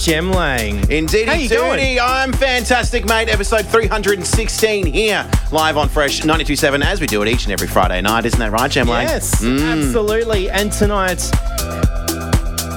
[0.00, 0.90] Jem Lang.
[0.90, 1.98] Indeed, How you going?
[2.00, 3.28] I'm fantastic, mate.
[3.28, 8.00] Episode 316 here, live on Fresh 92.7, as we do it each and every Friday
[8.00, 8.24] night.
[8.24, 9.06] Isn't that right, Jem Lang?
[9.06, 9.60] Yes, mm.
[9.60, 10.48] absolutely.
[10.48, 11.20] And tonight,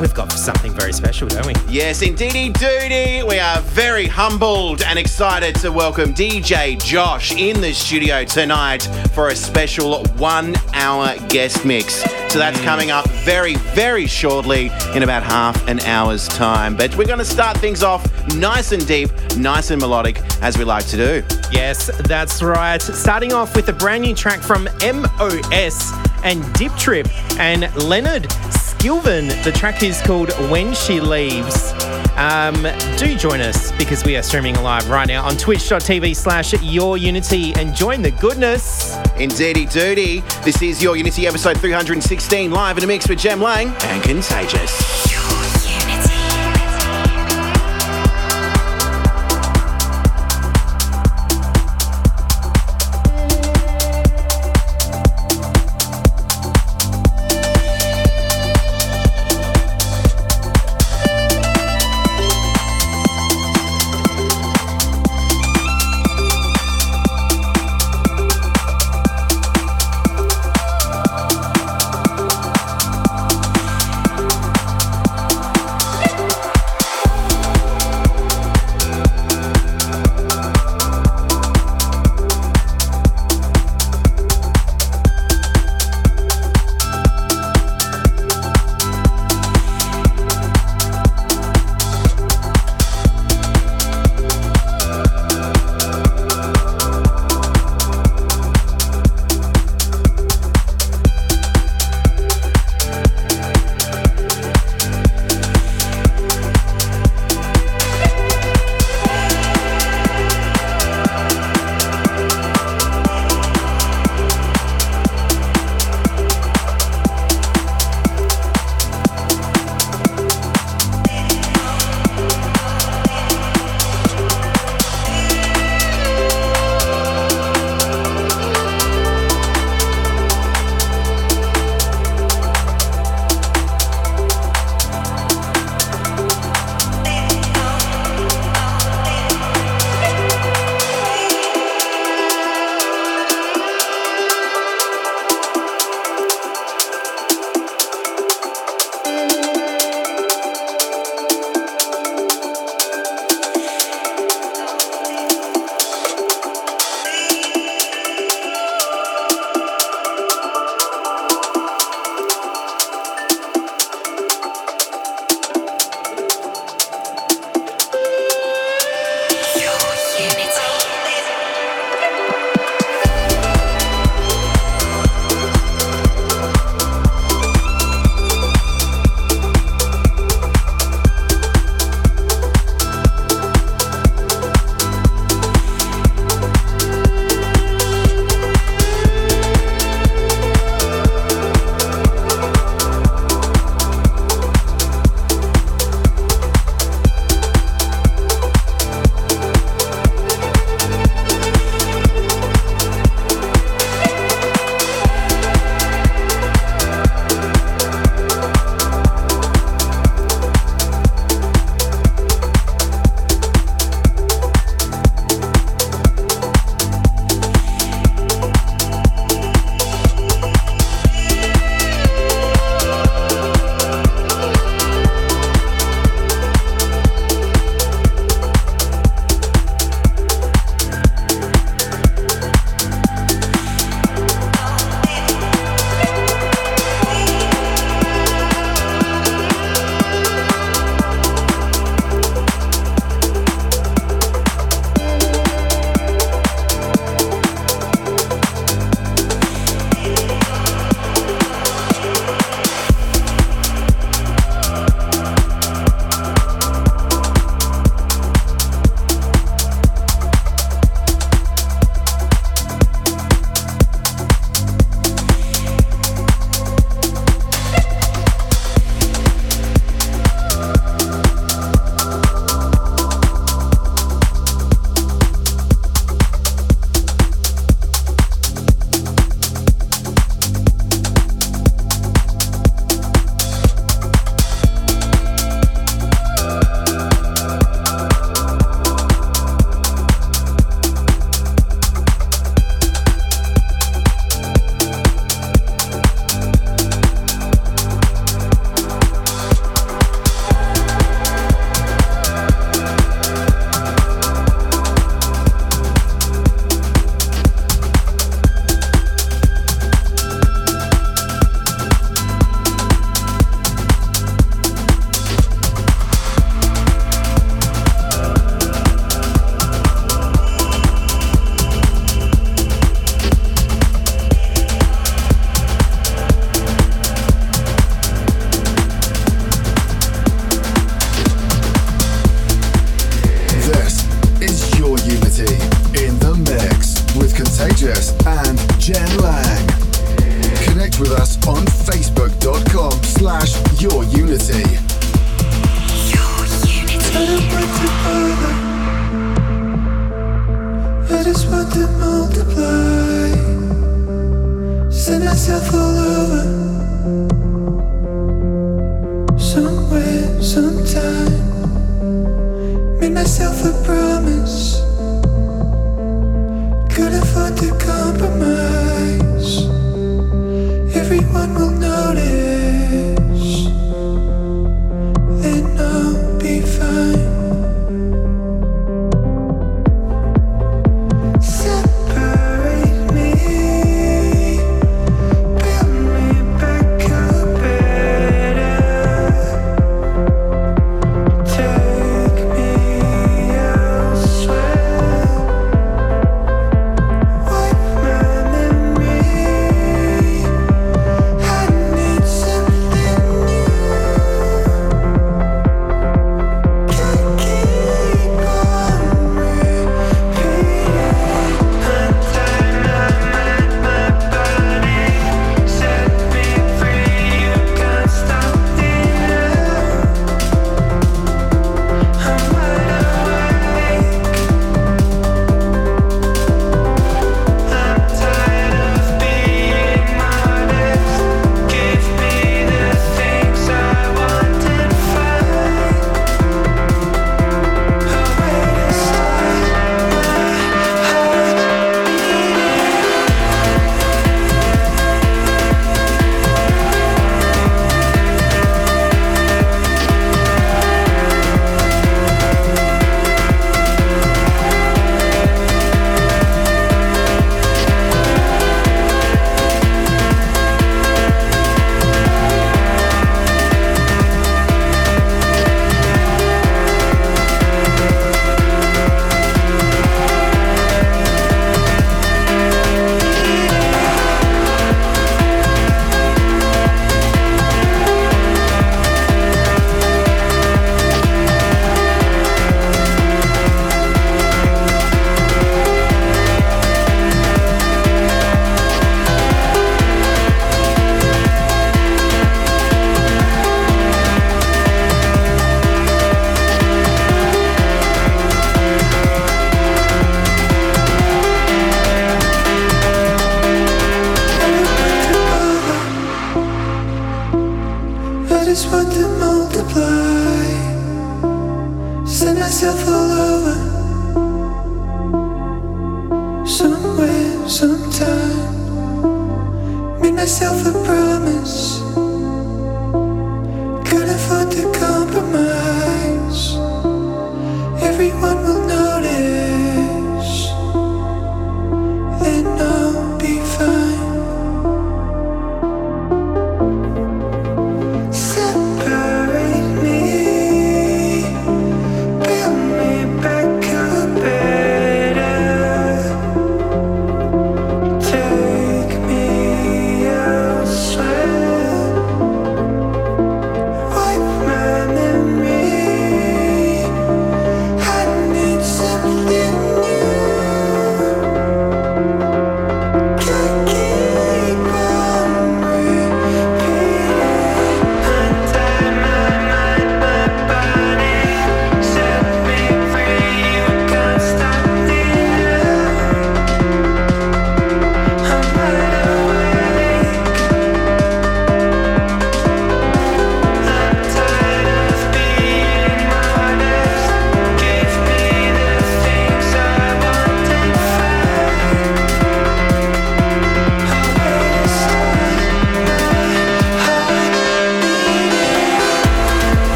[0.00, 1.54] we've got something very special, don't we?
[1.68, 3.22] Yes, indeedy doody.
[3.22, 8.82] We are very humbled and excited to welcome DJ Josh in the studio tonight
[9.12, 12.02] for a special one hour guest mix.
[12.32, 12.64] So that's mm.
[12.64, 16.74] coming up very, very shortly in about half an hour's time.
[16.74, 18.02] But we're going to start things off
[18.36, 21.36] nice and deep, nice and melodic, as we like to do.
[21.50, 22.80] Yes, that's right.
[22.80, 25.92] Starting off with a brand new track from MOS
[26.24, 27.06] and Diiptrip
[27.38, 29.44] and Leonard Skilvin.
[29.44, 31.74] The track is called When She Leaves.
[32.16, 36.96] Um, do join us because we are streaming live right now on twitch.tv slash your
[36.96, 38.96] unity and join the goodness.
[39.16, 40.20] Indeedy doody.
[40.44, 45.11] This is your Unity episode 316 live in a mix with Jem Lang and Contagious.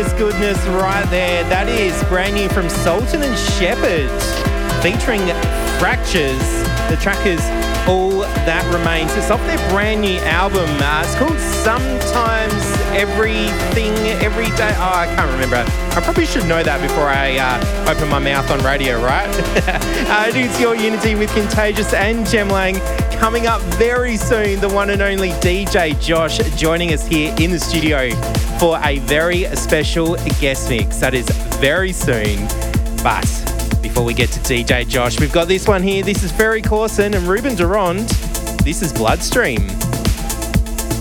[0.00, 1.44] Delicious goodness right there.
[1.50, 4.08] That is brand new from Sultan and Shepard
[4.80, 5.20] featuring
[5.78, 6.40] Fractures.
[6.88, 7.44] The track is
[7.86, 9.14] All That Remains.
[9.14, 10.70] It's off their brand new album.
[10.80, 12.64] Uh, it's called Sometimes
[12.96, 13.92] Everything
[14.24, 14.72] Every Day.
[14.80, 15.56] Oh, I can't remember.
[15.68, 19.28] I probably should know that before I uh, open my mouth on radio, right?
[19.68, 22.76] uh, it is your Unity with Contagious and Jem Lang
[23.18, 27.60] coming up very soon, the one and only DJ Josh joining us here in the
[27.60, 28.08] studio
[28.60, 31.26] for a very special guest mix that is
[31.60, 32.46] very soon.
[33.02, 33.24] But
[33.80, 36.04] before we get to DJ Josh, we've got this one here.
[36.04, 38.06] This is Ferry Corsten and Ruben De Ronde.
[38.62, 39.66] This is Bloodstream.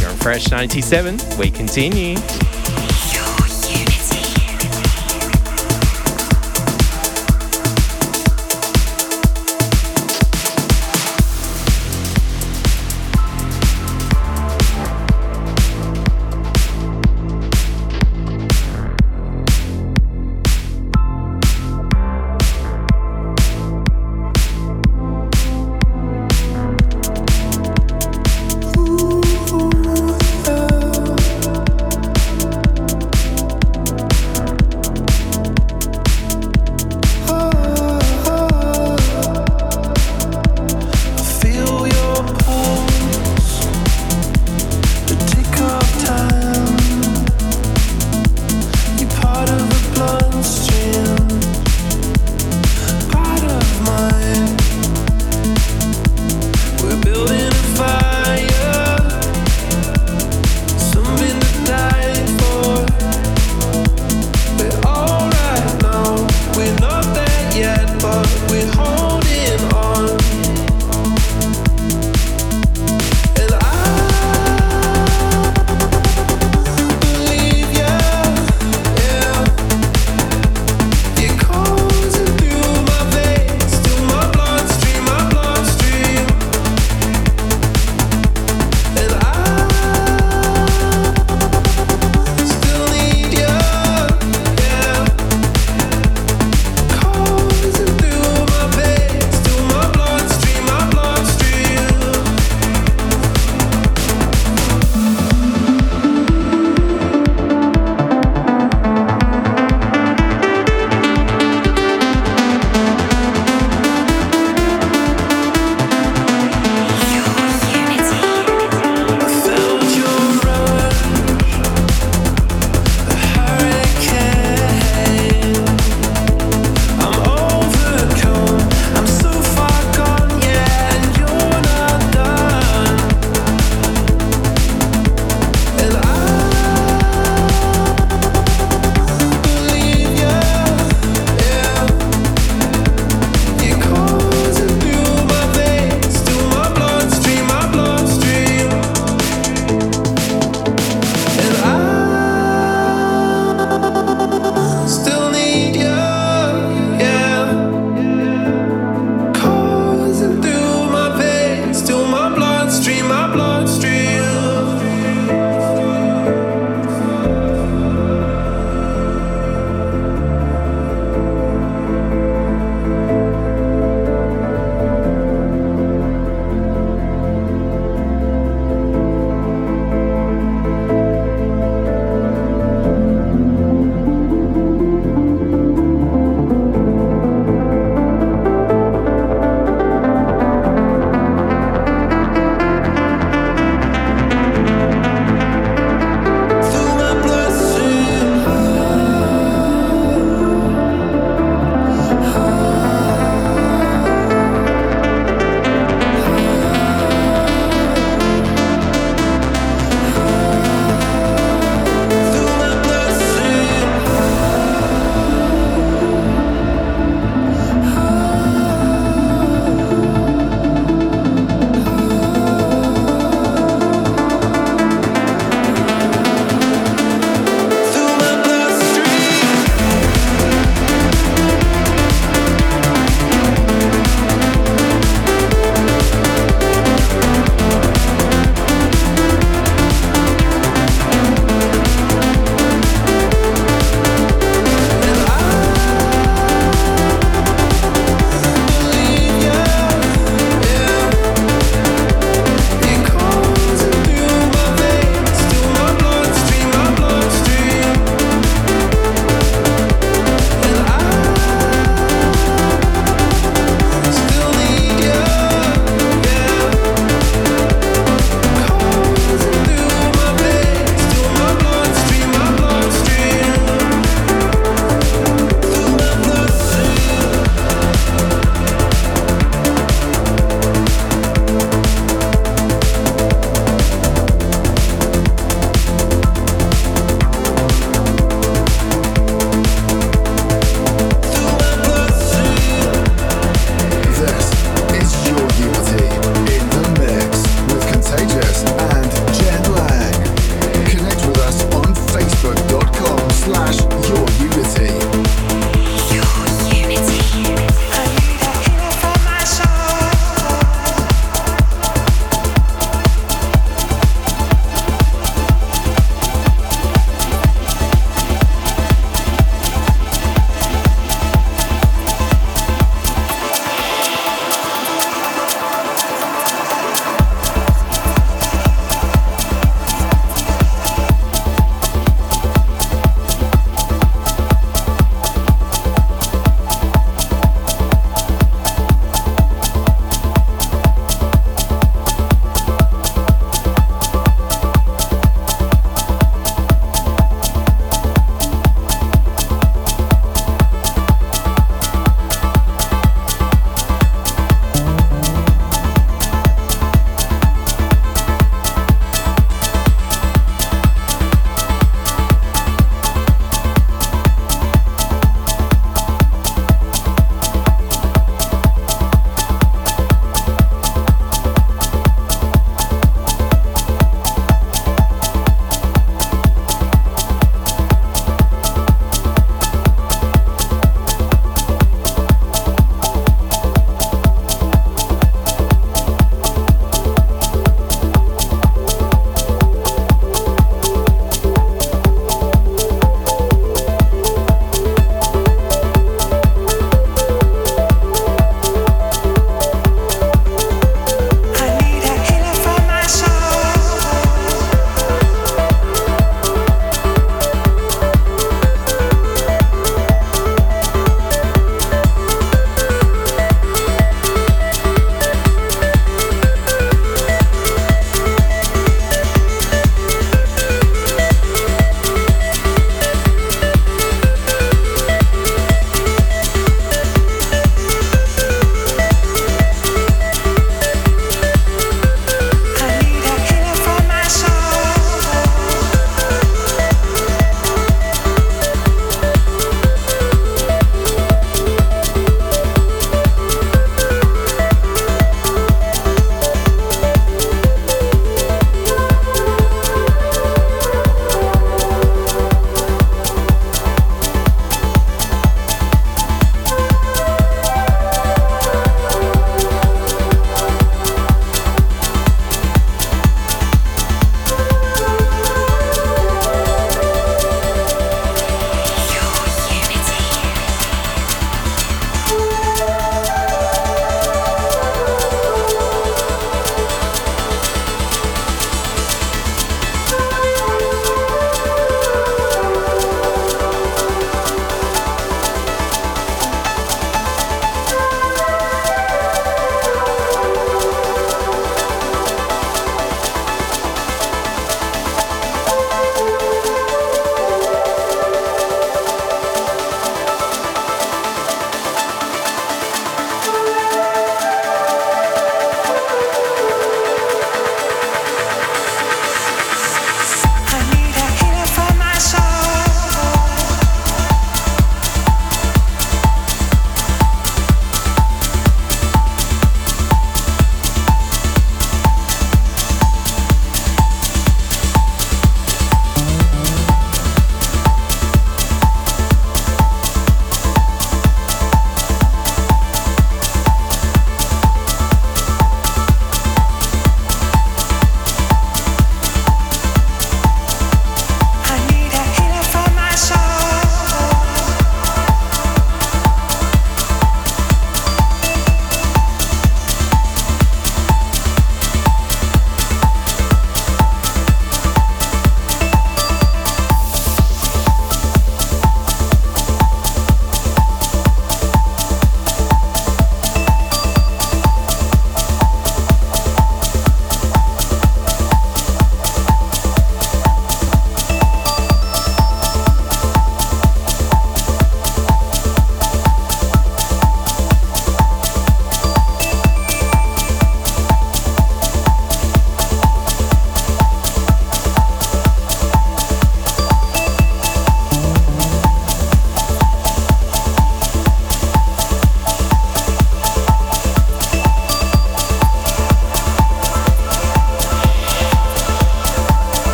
[0.00, 1.16] You're on Fresh 97.
[1.38, 2.16] We continue.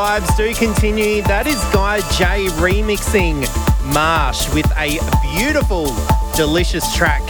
[0.00, 1.20] Vibes do continue.
[1.24, 3.44] That is Guy J remixing
[3.92, 4.96] Marsh with a
[5.36, 5.94] beautiful,
[6.34, 7.20] delicious track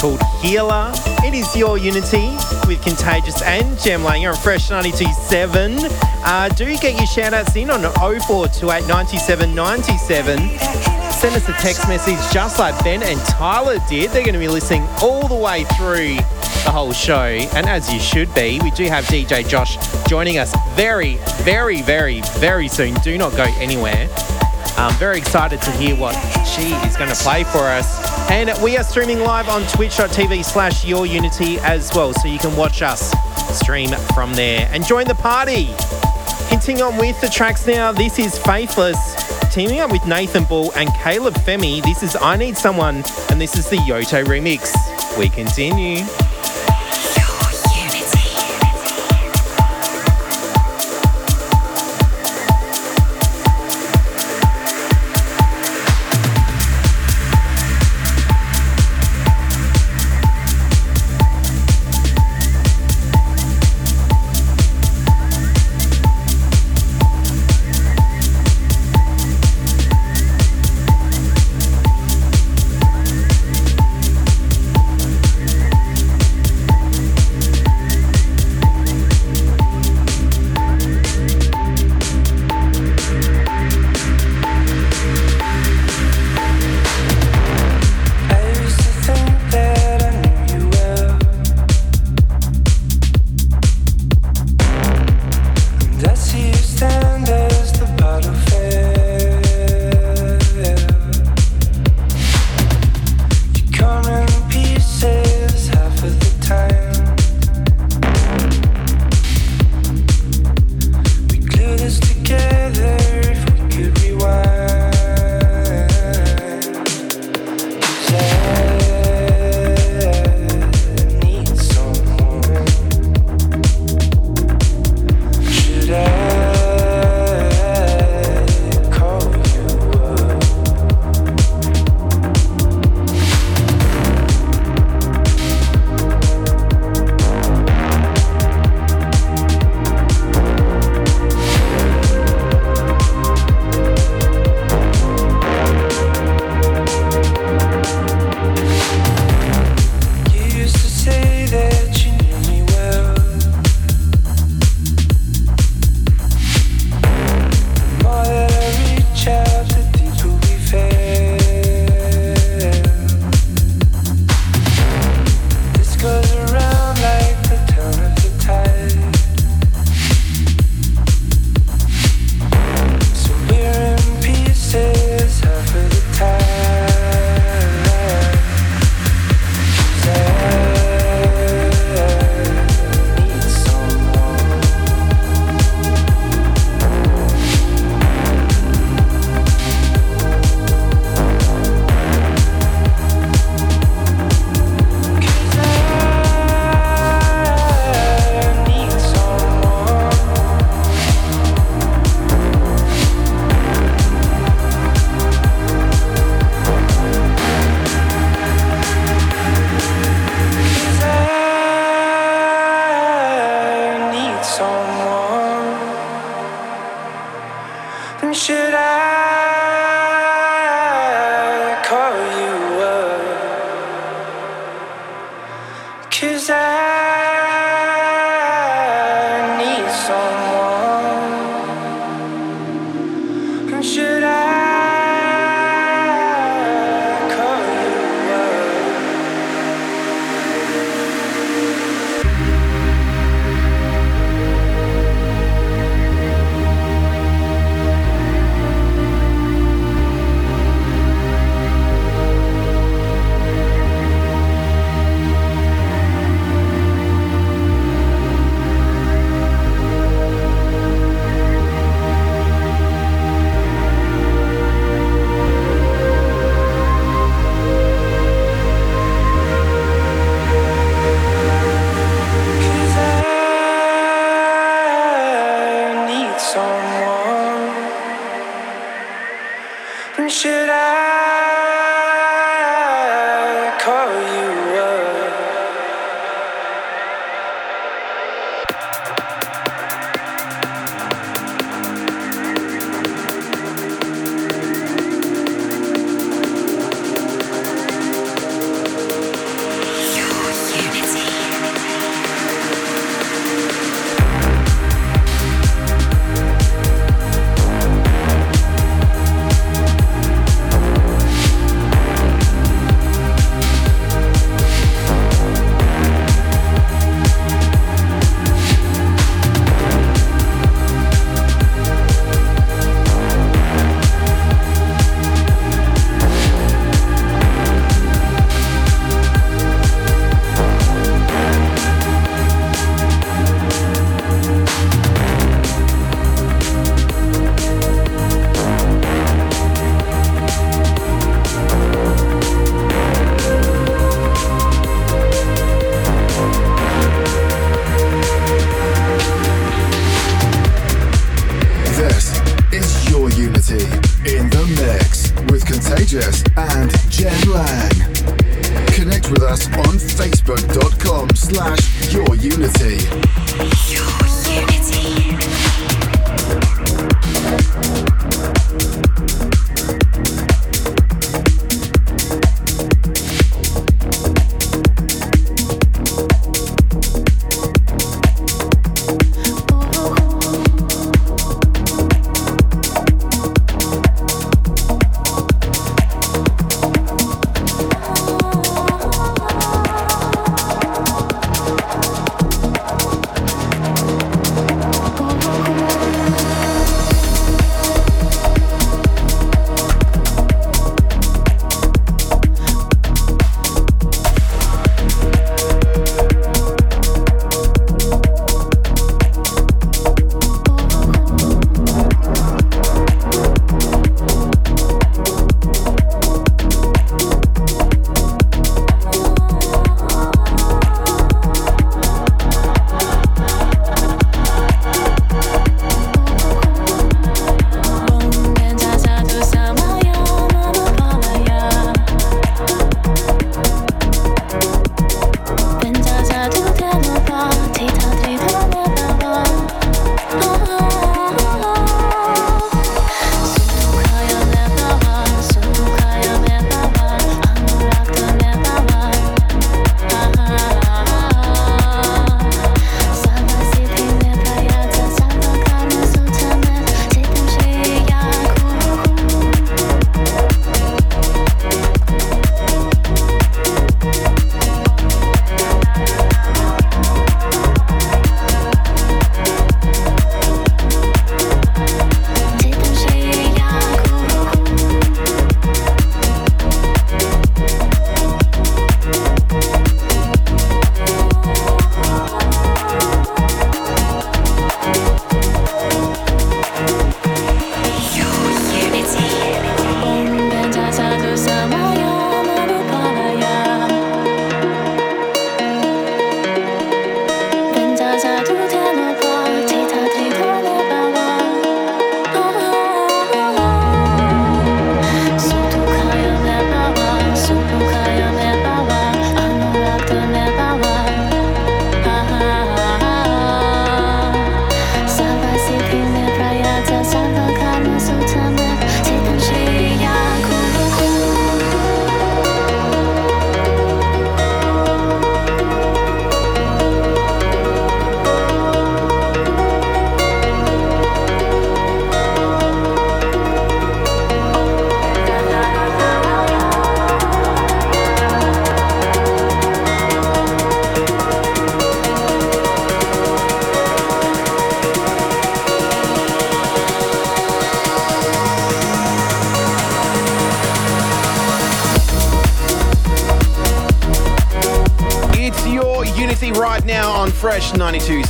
[0.00, 0.90] called Healer.
[1.22, 2.34] It is your Unity
[2.66, 5.78] with Contagious and Jem You're on Fresh 92.7.
[6.24, 10.38] Uh, do get your shout outs in on 0428 97 97.
[11.12, 14.10] Send us a text message just like Ben and Tyler did.
[14.10, 16.16] They're going to be listening all the way through
[16.64, 17.22] the whole show.
[17.22, 22.22] And as you should be, we do have DJ Josh joining us very, very, very,
[22.38, 22.94] very soon.
[22.96, 24.08] Do not go anywhere.
[24.76, 26.14] I'm very excited to hear what
[26.46, 28.30] she is going to play for us.
[28.30, 32.12] And we are streaming live on twitch.tv slash your unity as well.
[32.14, 33.12] So you can watch us
[33.58, 35.74] stream from there and join the party.
[36.48, 37.92] Continue on with the tracks now.
[37.92, 41.82] This is Faithless, teaming up with Nathan Ball and Caleb Femi.
[41.82, 44.72] This is I Need Someone, and this is the Yotto remix.
[45.18, 46.04] We continue.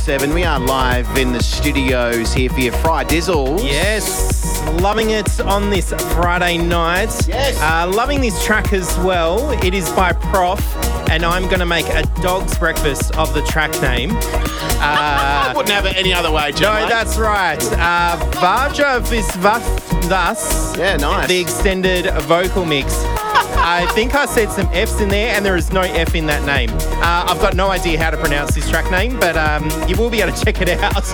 [0.09, 0.33] 92.7.
[0.33, 3.63] We are live in the studios here for your Fry Dizzles.
[3.63, 7.27] Yes, loving it on this Friday night.
[7.27, 7.59] Yes.
[7.61, 9.51] Uh, loving this track as well.
[9.63, 10.61] It is by Proff,
[11.11, 14.09] and I'm going to make a dog's breakfast of the track name.
[14.81, 16.73] I wouldn't have it any other way, Joe.
[16.73, 17.61] No, that's right.
[17.73, 20.75] Uh, Vaja Visvathas.
[20.75, 21.27] Yeah, nice.
[21.27, 23.05] The extended vocal mix.
[23.71, 26.43] I think I said some F's in there, and there is no F in that
[26.43, 26.71] name.
[27.03, 30.09] Uh, I've got no idea how to pronounce this track name, but um, you will
[30.09, 31.05] be able to check it out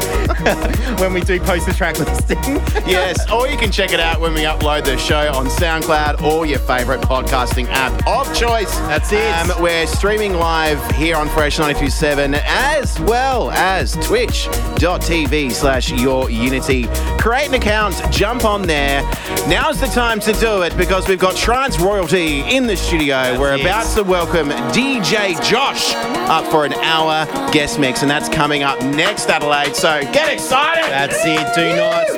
[1.02, 2.38] when we do post the track listing.
[2.88, 6.46] yes, or you can check it out when we upload the show on SoundCloud or
[6.46, 8.74] your favourite podcasting app of choice.
[8.80, 9.50] That's it.
[9.50, 16.88] Um, we're streaming live here on Fresh 927 as well as twitch.tv slash your unity.
[17.26, 19.02] Create an account, jump on there.
[19.48, 23.40] Now's the time to do it because we've got Trance Royalty in the studio.
[23.40, 25.96] we're about to welcome DJ Josh
[26.30, 29.76] up for an hour guest mix, and that's coming up next, Adelaide.
[29.76, 30.84] So get excited!
[30.84, 31.56] That's it.
[31.56, 32.15] Do not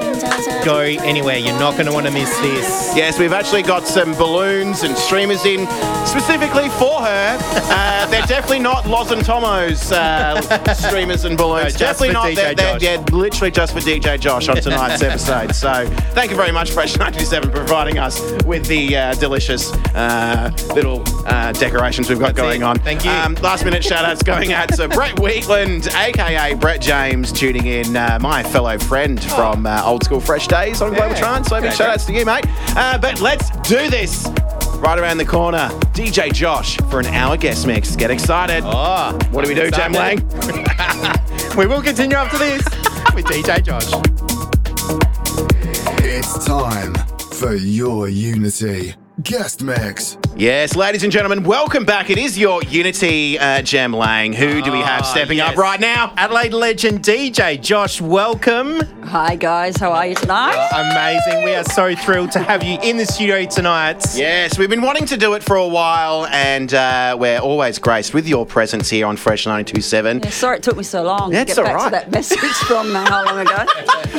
[0.66, 1.38] go anywhere.
[1.38, 2.96] You're not going to want to miss this.
[2.96, 5.68] Yes, we've actually got some balloons and streamers in
[6.06, 7.38] specifically for her.
[7.40, 11.74] Uh, they're definitely not Loz and Tomo's uh, streamers and balloons.
[11.74, 12.36] No, just definitely not.
[12.36, 15.56] They're, they're, literally just for DJ Josh on tonight's episode.
[15.56, 20.52] So thank you very much, Fresh 97, for providing us with the uh, delicious uh,
[20.76, 22.66] little uh, decorations we've got That's going it.
[22.66, 22.78] on.
[22.80, 23.12] Thank you.
[23.12, 27.96] Um, last minute shout outs going out to Brett Wheatland, aka Brett James, tuning in,
[27.96, 31.20] uh, my fellow friend from uh, Old School Fresh Days on Global Yeah.
[31.20, 31.48] Trance.
[31.48, 32.46] So big G'day, shout outs to you, mate.
[32.78, 34.28] Uh, but let's do this.
[34.78, 35.70] right around the corner.
[35.94, 37.96] DJ Josh for an hour guest mix.
[37.96, 38.64] Get excited.
[38.66, 40.18] Oh, What do we do, Jem Lang?
[41.58, 42.62] we will continue after this
[43.16, 43.90] with DJ Josh.
[46.04, 46.94] It's time
[47.34, 48.94] for your Unity
[49.28, 50.18] guest mix.
[50.38, 52.10] Yes, ladies and gentlemen, welcome back.
[52.10, 54.32] It is your Unity uh, Jem Lang.
[54.32, 55.52] Who do we have Ah, stepping yes.
[55.52, 56.14] up right now?
[56.16, 58.80] Adelaide legend DJ Josh, welcome.
[59.08, 60.68] Hi guys, how are you tonight?
[60.74, 61.46] Amazing.
[61.46, 64.04] We are so thrilled to have you in the studio tonight.
[64.14, 68.14] Yes, we've been wanting to do it for a while, and uh, we're always graced
[68.14, 70.20] with your presence here on Fresh 927.
[70.24, 71.86] Yeah, sorry it took me so long That's to get back all right.
[71.86, 73.66] to that message from uh, how long ago?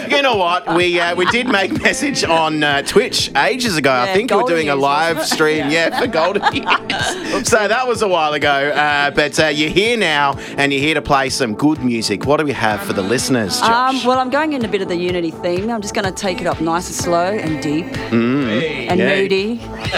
[0.08, 0.74] You know what?
[0.74, 3.92] We uh, we did make message on uh, Twitch ages ago.
[3.92, 7.46] I think we were Golden doing a live wasn't stream, yeah, for Golden Years.
[7.48, 8.48] so that was a while ago.
[8.70, 12.24] Uh, but uh, you're here now, and you're here to play some good music.
[12.24, 14.00] What do we have for the listeners, Josh?
[14.02, 15.70] Um, well, I'm going in a bit of the Unity theme.
[15.70, 19.14] I'm just going to take it up nice and slow and deep and yeah.
[19.14, 19.60] moody.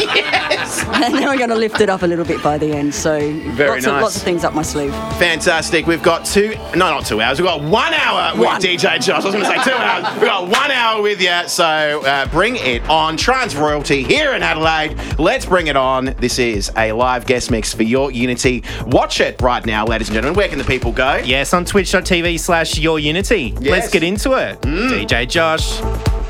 [1.02, 2.94] and then we're going to lift it up a little bit by the end.
[2.94, 3.18] So
[3.52, 3.86] Very lots, nice.
[3.86, 4.92] of, lots of things up my sleeve.
[5.18, 5.86] Fantastic.
[5.86, 7.40] We've got two, no, not two hours.
[7.40, 8.60] We've got one hour with One.
[8.60, 9.08] DJ Josh.
[9.08, 10.14] I was going to say two hours.
[10.14, 11.48] We've got one hour with you.
[11.48, 13.16] So uh, bring it on.
[13.16, 14.96] Trance Royalty here in Adelaide.
[15.18, 16.06] Let's bring it on.
[16.18, 18.62] This is a live guest mix for your Unity.
[18.86, 20.36] Watch it right now, ladies and gentlemen.
[20.36, 21.16] Where can the people go?
[21.16, 23.54] Yes, on twitch.tv slash your unity.
[23.60, 23.70] Yes.
[23.70, 24.64] Let's get into it.
[24.70, 25.04] Mm.
[25.04, 25.80] DJ Josh,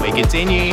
[0.01, 0.73] we continue.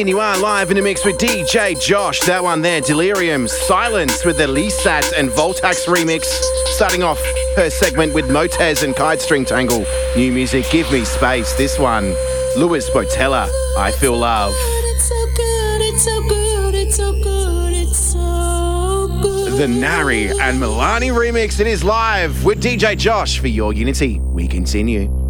[0.00, 2.20] And you are live in the mix with DJ Josh.
[2.20, 6.24] That one there, Delerium, Silence with the Lissat and Voltaxx remix.
[6.66, 7.18] Starting off
[7.56, 9.86] her segment with Motez and Kite String Tangle.
[10.14, 11.54] New music, Give Me Space.
[11.54, 12.14] This one,
[12.58, 14.52] Louis Botella, I Feel Love.
[14.54, 19.52] It's so good, it's so good, it's so good, it's so good.
[19.58, 21.58] The Nari and Milani remix.
[21.58, 24.20] It is live with DJ Josh for your Unity.
[24.20, 25.25] We continue.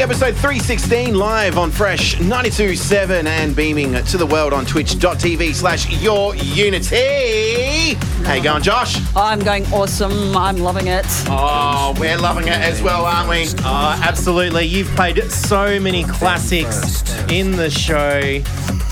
[0.00, 5.90] Your episode 316 live on Fresh 92.7 and beaming to the world on twitch.tv slash
[6.00, 7.94] your Unity.
[8.24, 8.96] How you going, Josh?
[9.14, 10.34] I'm going awesome.
[10.34, 11.04] I'm loving it.
[11.28, 13.46] Oh, we're loving it as well, aren't we?
[13.58, 14.64] Oh, absolutely.
[14.64, 18.40] You've played so many classics in the show.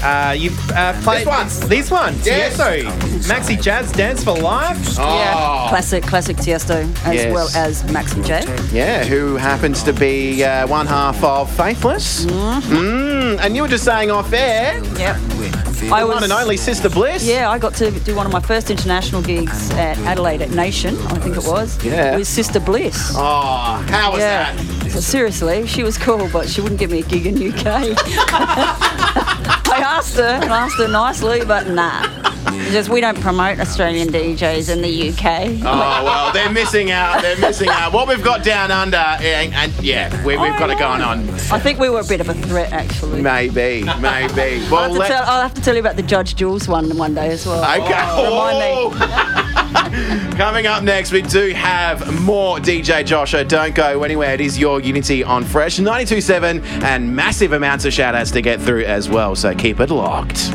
[0.03, 1.69] Uh, you've uh, played This one.
[1.71, 2.59] This one, Yes.
[2.59, 3.08] Tiesto.
[3.29, 4.97] Maxi Jazz, Dance for Life.
[4.97, 7.33] Yeah, Oh, classic, classic Tiesto, as Yes.
[7.33, 8.43] well as Maxi J.
[8.77, 12.25] yeah, who happens to be uh, one half of Faithless.
[12.25, 15.17] Mm, and you were just saying off air, Yep.
[15.93, 17.25] I one and only Sister Bliss.
[17.25, 20.97] Yeah, I got to do one of my first international gigs at Adelaide at Nation,
[21.07, 21.83] I think it was.
[21.85, 22.17] Yeah.
[22.17, 23.13] With Sister Bliss.
[23.15, 24.55] Oh, how was yeah.
[24.55, 24.91] that?
[24.91, 27.67] So seriously, she was cool, but she wouldn't give me a gig in UK.
[29.71, 32.03] I asked her, and I asked her nicely, but nah.
[32.71, 35.65] Just we don't promote Australian DJs in the UK.
[35.65, 37.23] Oh well, they're missing out.
[37.23, 37.93] They're missing out.
[37.93, 41.01] What we've got down under, eh, and, and yeah, we, we've got it oh, going
[41.01, 41.29] on.
[41.51, 43.23] I think we were a bit of a threat, actually.
[43.23, 44.65] Maybe, maybe.
[44.67, 46.69] I'll Well, have, to let- tell, I'll have to tell you about the Judge Jules
[46.69, 47.63] one one day as well.
[47.81, 47.95] Okay.
[47.97, 48.99] Oh, remind me.
[49.01, 50.35] Oh.
[50.37, 53.45] Coming up next, we do have more DJ Joshua.
[53.45, 54.35] Don't go anywhere.
[54.35, 58.61] It is your Unity on Fresh 92.7 and massive amounts of shout outs to get
[58.61, 59.35] through as well.
[59.35, 60.53] So keep it locked.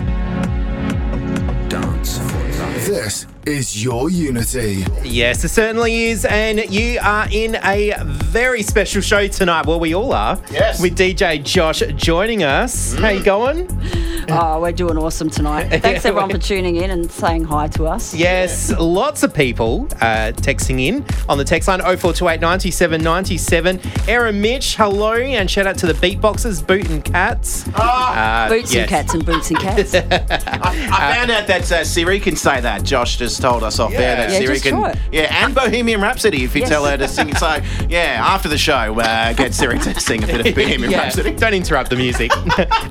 [3.46, 4.86] Is your Unity.
[5.04, 6.26] Yes, it certainly is.
[6.26, 9.66] And you are in a very special show tonight.
[9.66, 10.42] Well, we all are.
[10.52, 10.82] Yes.
[10.82, 12.94] With DJ Josh joining us.
[12.96, 13.26] How you mm.
[13.26, 14.13] going?
[14.30, 15.68] Oh, we're doing awesome tonight.
[15.82, 18.14] Thanks everyone for tuning in and saying hi to us.
[18.16, 23.80] Yes, lots of people uh, texting in on the text line 0428 97 97.
[24.08, 27.68] Aaron Mitch, hello, and shout out to the beatboxers, Boot and Cats.
[27.76, 28.82] Uh, Boots yes.
[28.84, 29.94] and cats and boots and cats.
[29.96, 32.84] I found out that uh, Siri can say that.
[32.84, 34.74] Josh just told us off there that Yeah, Siri just can.
[34.80, 34.98] try it.
[35.12, 36.70] Yeah, and Bohemian Rhapsody if you Yes.
[36.70, 37.36] tell her to sing.
[37.36, 37.58] So,
[37.90, 41.32] yeah, after the show, uh, get Siri to sing a bit of Bohemian Yeah, Rhapsody.
[41.32, 42.32] don't interrupt the music.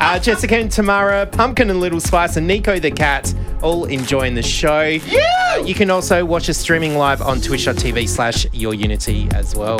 [0.00, 4.42] uh, Jessica and Tamara, Pumpkin and Little Spice, and Nico the Cat, all enjoying the
[4.42, 4.82] show.
[4.82, 5.20] Yeah!
[5.52, 9.78] Uh, you can also watch us streaming live on twitch.tv slash your unity as well.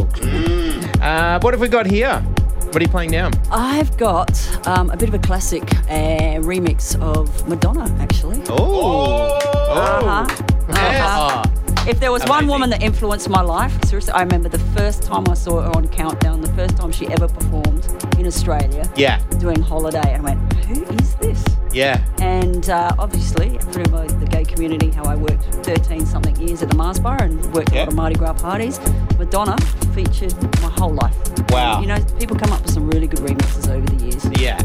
[1.01, 2.19] Uh, what have we got here?
[2.21, 3.31] What are you playing now?
[3.51, 4.31] I've got
[4.67, 8.43] um, a bit of a classic uh, remix of Madonna, actually.
[8.49, 9.39] Oh!
[9.71, 10.27] Uh-huh.
[10.69, 11.62] Uh-huh.
[11.85, 15.25] If there was one woman that influenced my life, seriously, I remember the first time
[15.29, 17.85] I saw her on Countdown, the first time she ever performed
[18.19, 21.45] in Australia Yeah, doing Holiday, and I went, who is this?
[21.73, 22.05] Yeah.
[22.21, 26.69] And uh, obviously, through my, the gay community, how I worked 13 something years at
[26.71, 27.81] the Mars Bar and worked Yeah.
[27.81, 28.79] a lot of Mardi Gras parties,
[29.19, 29.57] Madonna
[29.95, 31.15] featured my whole life.
[31.51, 31.81] Wow.
[31.81, 34.25] You know, people come up with some really good remixes over the years.
[34.41, 34.61] Yeah.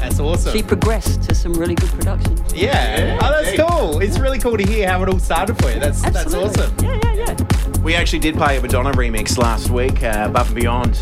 [0.00, 0.52] That's awesome.
[0.52, 2.40] She progressed to some really good productions.
[2.54, 3.18] yeah.
[3.22, 4.00] Oh, that's cool.
[4.00, 5.80] It's really cool to hear how it all started for you.
[5.80, 6.48] That's Absolutely.
[6.48, 6.84] that's awesome.
[6.84, 7.57] Yeah, yeah, yeah.
[7.82, 10.96] We actually did play a Madonna remix last week, uh, Above and Beyond.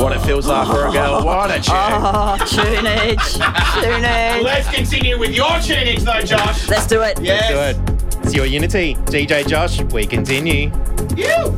[0.00, 1.24] What it feels like for a girl.
[1.24, 1.74] What a tune.
[1.74, 3.38] Oh, tunage,
[3.82, 4.42] tunage.
[4.42, 6.68] Let's continue with your tunage though, Josh.
[6.68, 7.20] Let's do it.
[7.20, 7.76] Yes.
[7.76, 8.24] Good.
[8.24, 8.94] It's your unity.
[8.94, 10.70] DJ Josh, we continue.
[11.16, 11.50] You.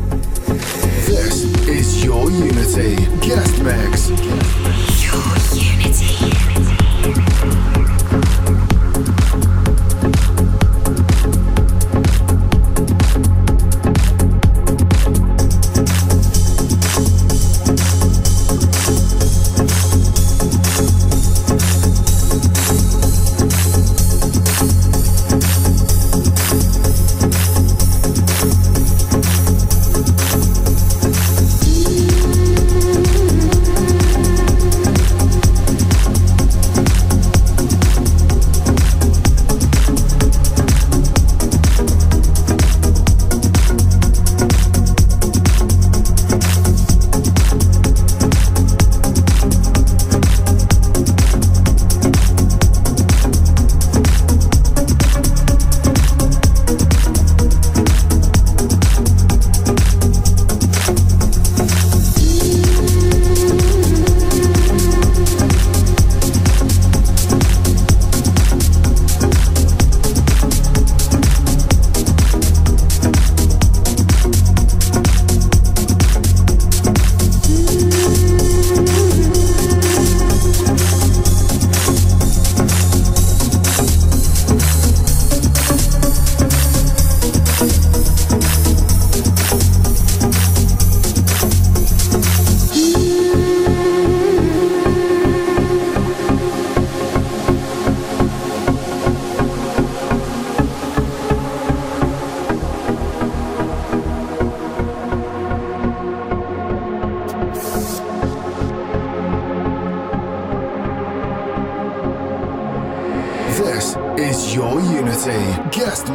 [1.07, 4.09] This is your Unity guest mix.
[4.09, 5.05] This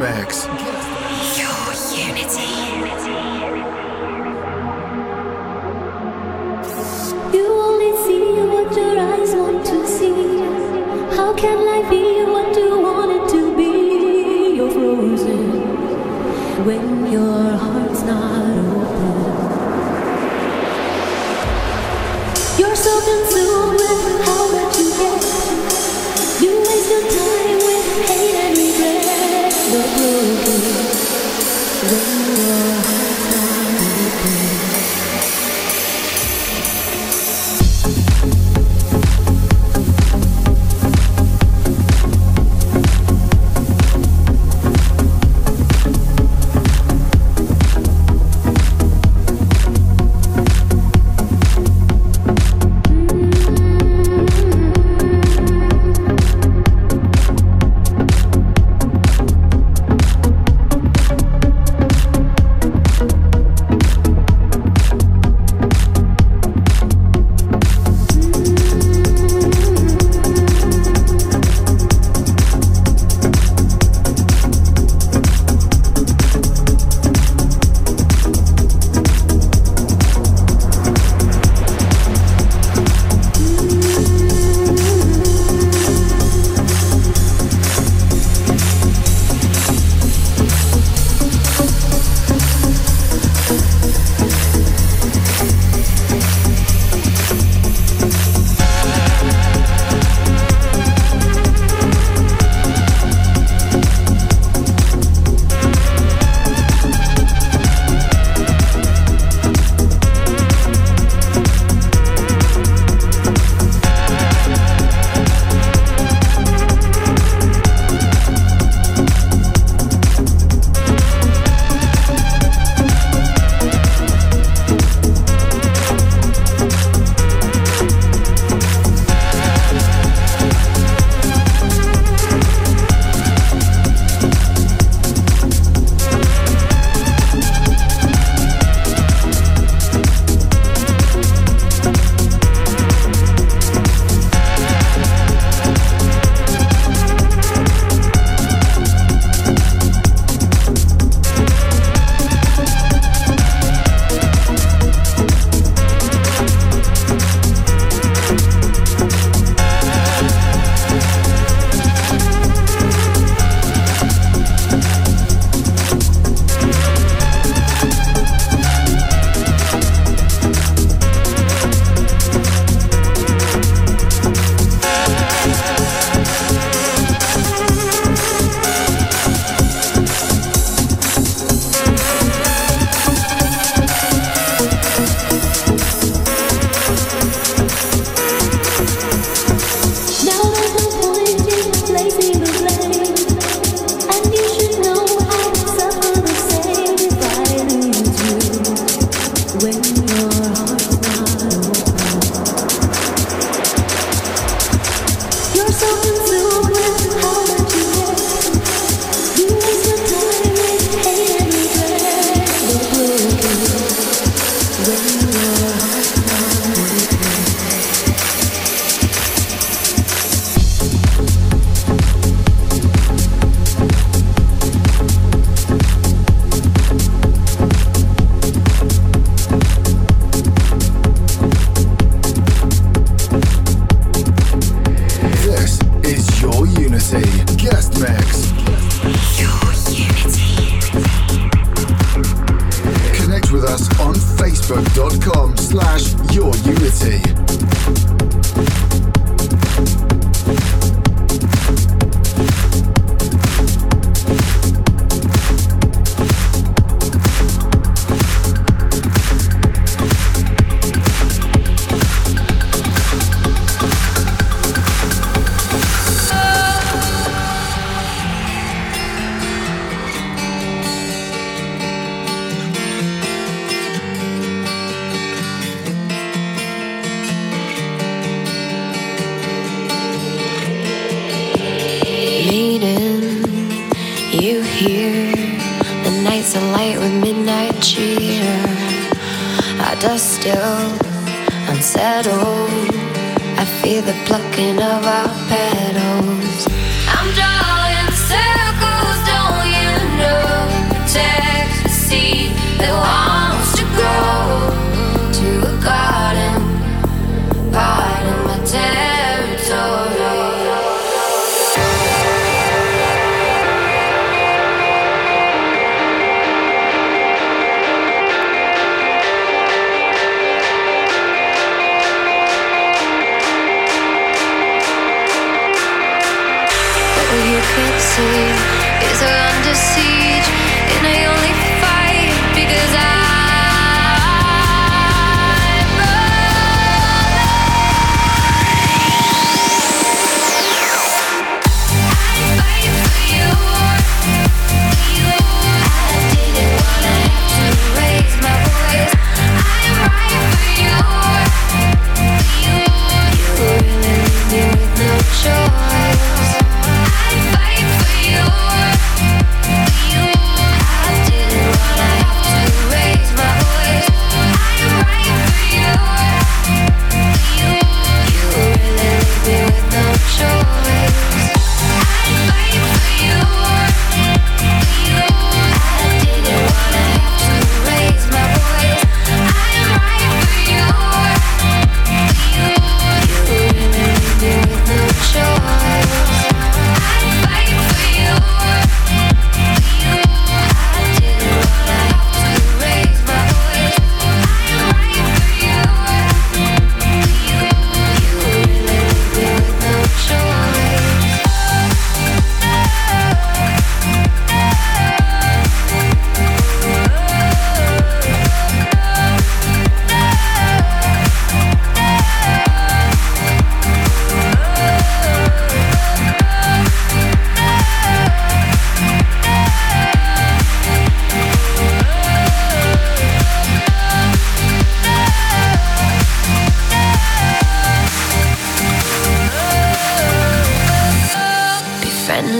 [0.00, 0.49] guest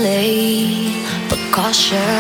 [0.00, 0.94] friendly,
[1.28, 2.19] but cautious.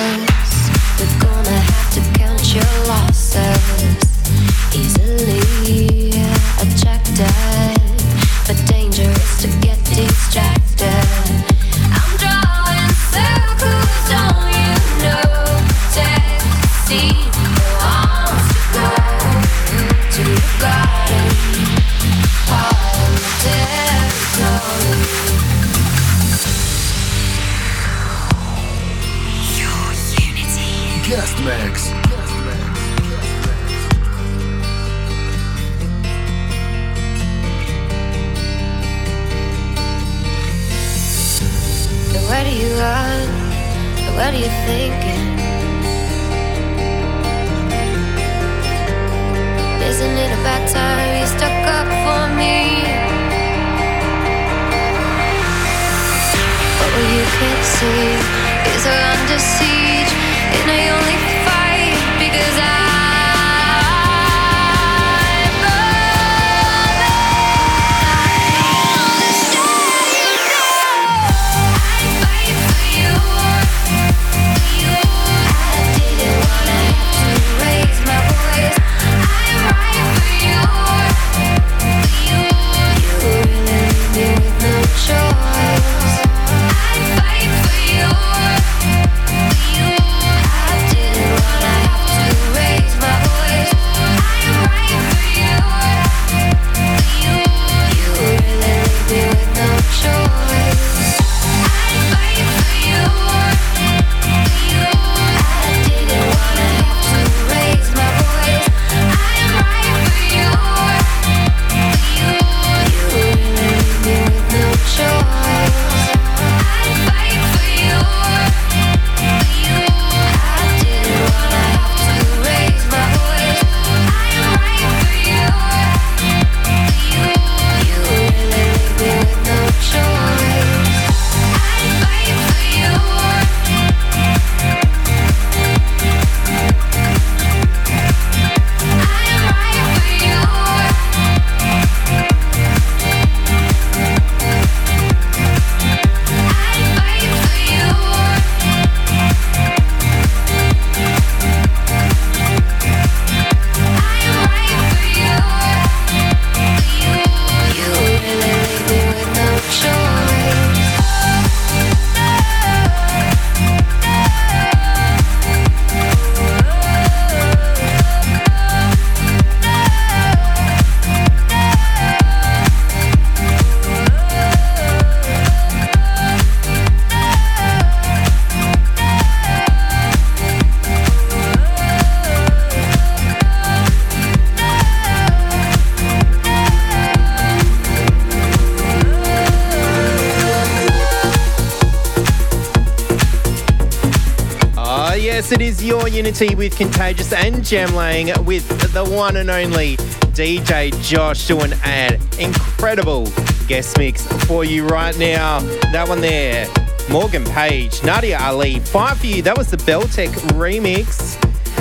[196.00, 199.98] Your Unity with Contagious and Jem Lang with the one and only
[200.32, 203.26] DJ Josh doing an incredible
[203.68, 205.60] guest mix for you right now.
[205.92, 206.66] That one there,
[207.10, 209.42] Morgan Page, Nadia Ali, Fight for You.
[209.42, 211.36] That was the Beltek remix.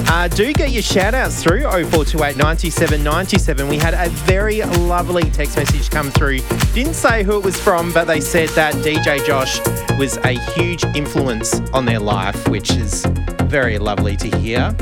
[0.09, 3.67] Uh, do get your shout outs through 0428 97 97.
[3.69, 6.39] We had a very lovely text message come through.
[6.73, 9.59] Didn't say who it was from, but they said that DJ Josh
[9.97, 13.05] was a huge influence on their life, which is
[13.49, 14.75] very lovely to hear.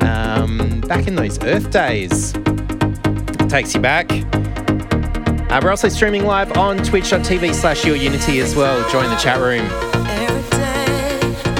[0.00, 2.32] Um, back in those Earth days,
[3.50, 4.10] takes you back.
[4.10, 8.90] Uh, we're also streaming live on twitch.tv slash your unity as well.
[8.90, 9.68] Join the chat room.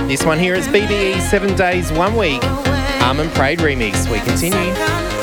[0.09, 2.43] This one here is BBE Seven Days, One Week.
[3.03, 4.11] Armin Prayd remix.
[4.11, 5.14] We continue.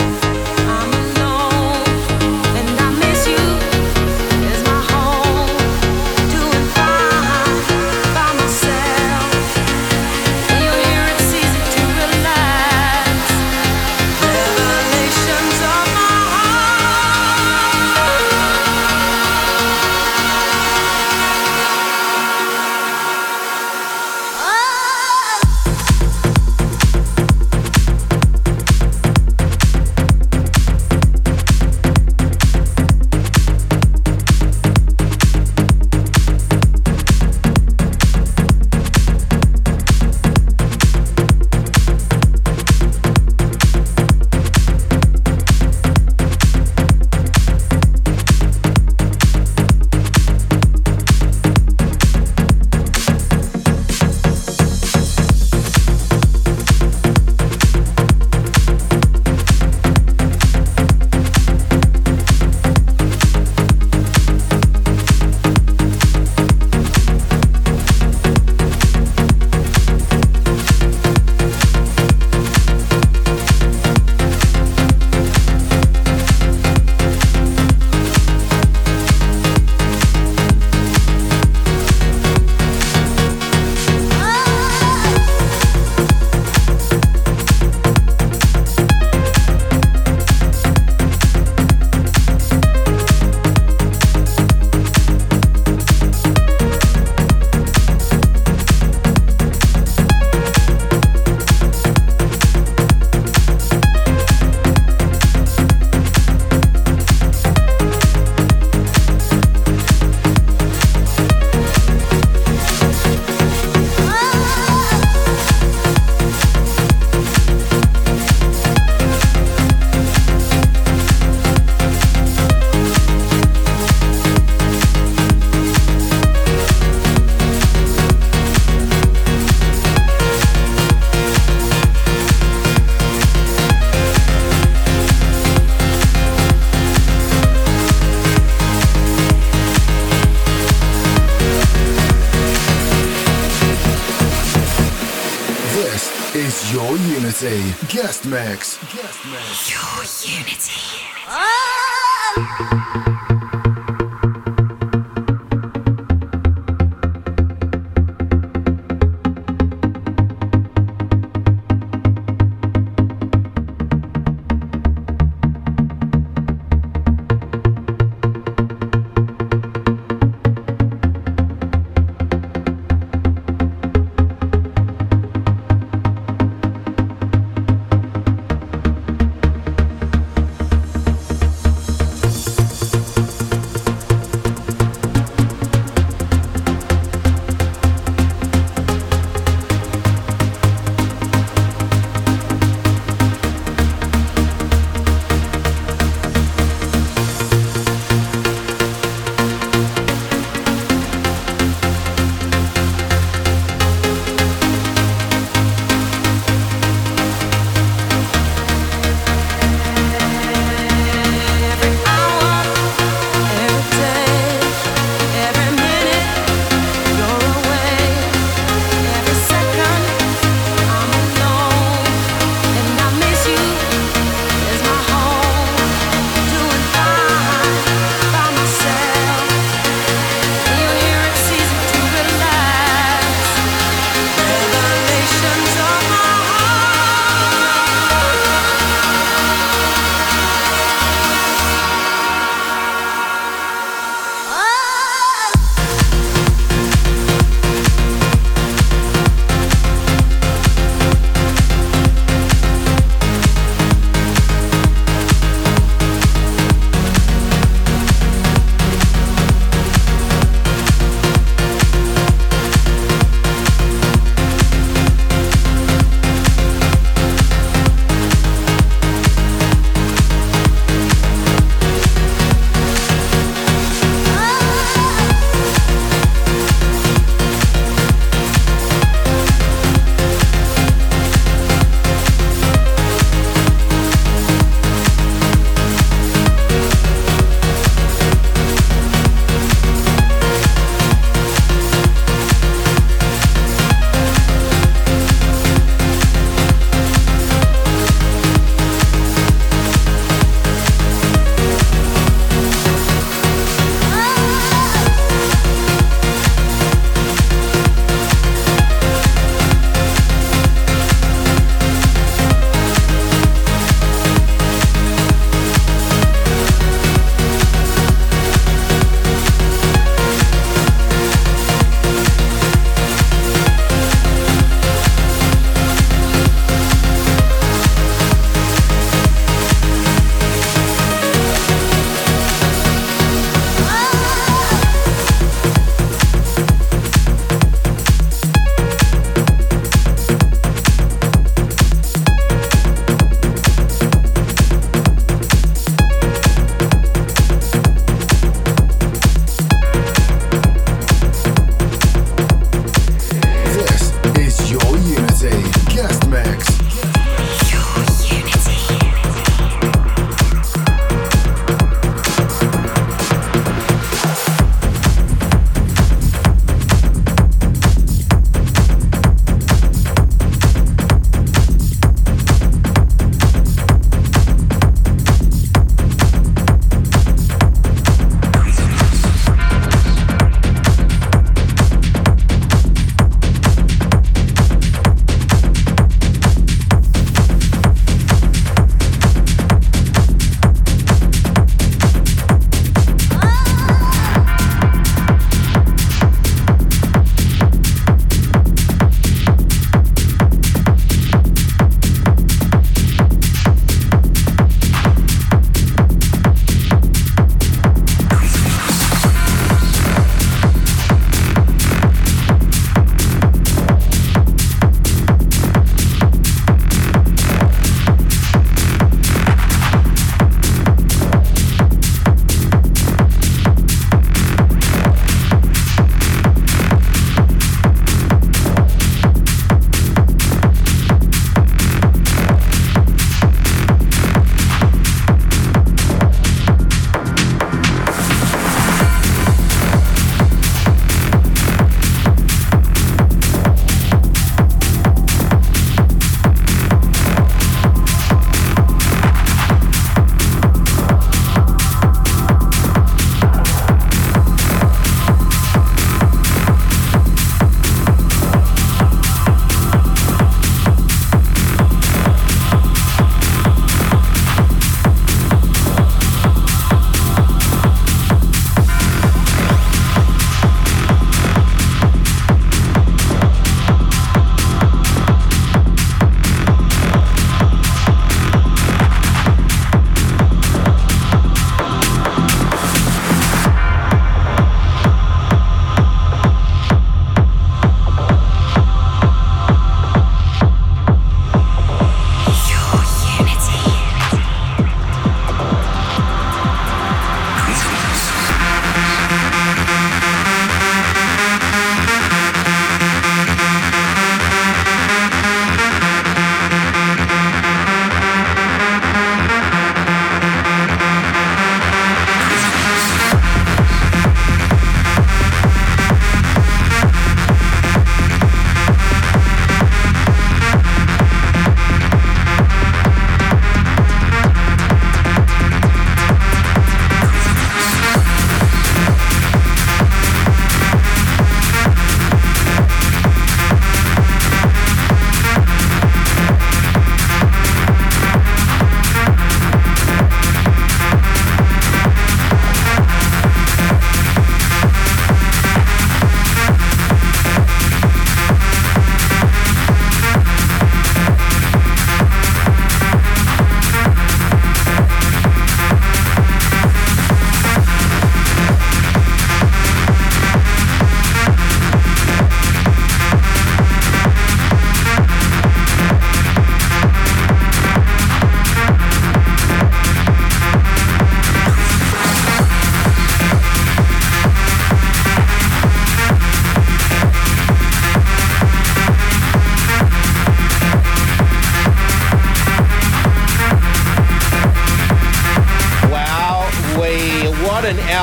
[148.32, 148.71] Mix.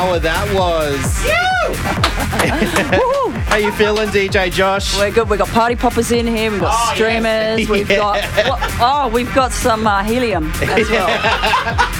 [0.09, 0.99] Hour that was.
[3.49, 4.97] How you feeling, DJ Josh?
[4.97, 5.29] We're good.
[5.29, 6.51] We've got party poppers in here.
[6.51, 6.95] We've got Oh, yes.
[6.95, 7.69] streamers.
[7.69, 7.97] We've Yeah.
[7.97, 11.09] got what- oh, we've got some uh, helium as well.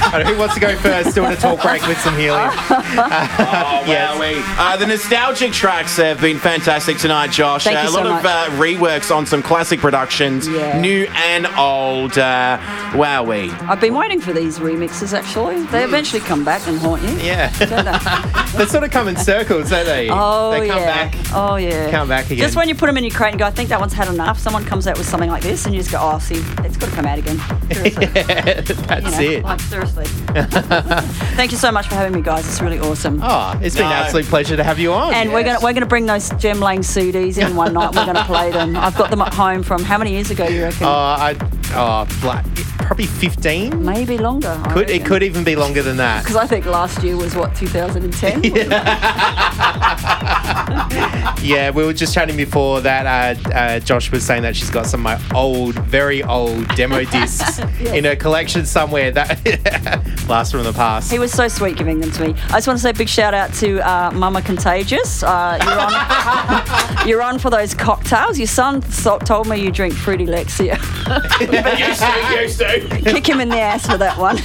[0.07, 1.15] Alright, who wants to go first?
[1.15, 2.51] Doing a talk break with some helium.
[2.51, 4.17] Oh, Yes.
[4.17, 4.43] wowee.
[4.59, 7.65] Uh, the nostalgic tracks have been fantastic tonight, Josh.
[7.65, 8.25] Thank Uh, you a so lot of much.
[8.25, 10.79] uh, reworks on some classic productions, Yeah.
[10.81, 12.17] new and old.
[12.19, 12.59] Uh,
[12.93, 13.51] wowee.
[13.69, 15.17] I've been waiting for these remixes.
[15.17, 15.89] Actually, they hmm.
[15.89, 17.17] eventually come back and haunt you.
[17.19, 17.51] Yeah.
[17.59, 18.59] don't they?
[18.59, 20.09] they sort of come in circles, don't they?
[20.11, 21.09] Oh they come yeah.
[21.09, 21.15] back.
[21.33, 21.91] Oh yeah.
[21.91, 22.39] come back again.
[22.39, 24.09] Just when you put them in your crate and go, I think that one's had
[24.09, 24.39] enough.
[24.39, 26.91] Someone comes out with something like this, and you just go, oh, see, it's got
[26.91, 27.39] to come out again.
[27.73, 28.05] Seriously.
[28.87, 29.45] That's You know, it.
[29.45, 30.05] Like seriously.
[31.37, 32.47] Thank you so much for having me, guys.
[32.47, 33.21] It's really awesome.
[33.23, 35.15] Oh, it's been an absolute pleasure to have you on.
[35.15, 37.95] And we're gonna we're gonna bring those Jem Lang CDs in one night.
[37.95, 38.77] We're gonna play them.
[38.77, 40.47] I've got them at home from how many years ago?
[40.47, 40.85] You reckon?
[40.85, 41.37] Oh, I,
[41.75, 42.45] oh, like,
[42.89, 43.85] probably 15?
[43.85, 44.59] Maybe longer.
[44.71, 46.25] Could, it could even be longer than that.
[46.25, 48.43] Because I think last year was what 2010.
[51.43, 53.37] Yeah, we were just chatting before that.
[53.47, 57.05] Uh, uh, Josh was saying that she's got some of my old, very old demo
[57.05, 59.11] discs in her collection somewhere.
[59.11, 59.39] That
[60.29, 61.11] last from the past.
[61.11, 62.35] He was so sweet giving them to me.
[62.49, 65.23] I just want to say a big shout out to uh, Mama Contagious.
[65.23, 68.39] Uh, you're, on, you're on for those cocktails.
[68.39, 70.77] Your son told me you drink Fruity Lexia.
[71.79, 72.78] used to, used to.
[72.81, 74.39] Kick him in the ass for that one.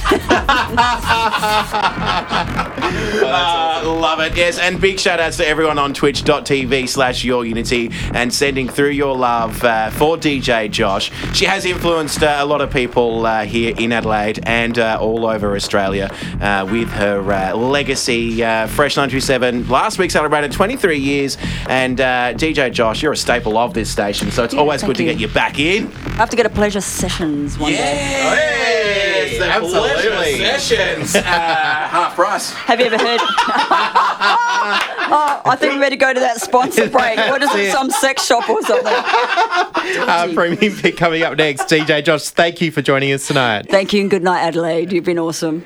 [2.96, 4.36] Uh, love it.
[4.36, 8.90] Yes, and big shout outs to everyone on twitch.tv slash your unity and sending through
[8.90, 11.10] your love uh, for DJ Josh.
[11.34, 15.26] She has influenced uh, a lot of people uh, here in Adelaide and uh, all
[15.26, 16.10] over Australia
[16.40, 18.42] uh, with her uh, legacy.
[18.44, 21.36] Uh, Fresh 927 last week celebrated 23 years,
[21.68, 24.96] and uh, DJ Josh, you're a staple of this station, so it's Yeah, always good
[24.96, 25.86] to get you back in.
[26.06, 29.10] I have to go to Pleasure Sessions one day.
[29.38, 30.38] Yes, Absolutely.
[30.38, 31.14] sessions.
[31.34, 32.52] Uh, half price.
[32.52, 33.20] Have you ever heard?
[35.10, 37.16] oh, I think we better go to that sponsor break.
[37.18, 37.72] What is it?
[37.72, 38.86] Some sex shop or something?
[38.86, 41.64] Uh, premium pick coming up next.
[41.64, 43.68] DJ Josh, thank you for joining us tonight.
[43.68, 44.92] Thank you and good night, Adelaide.
[44.92, 45.64] You've been awesome.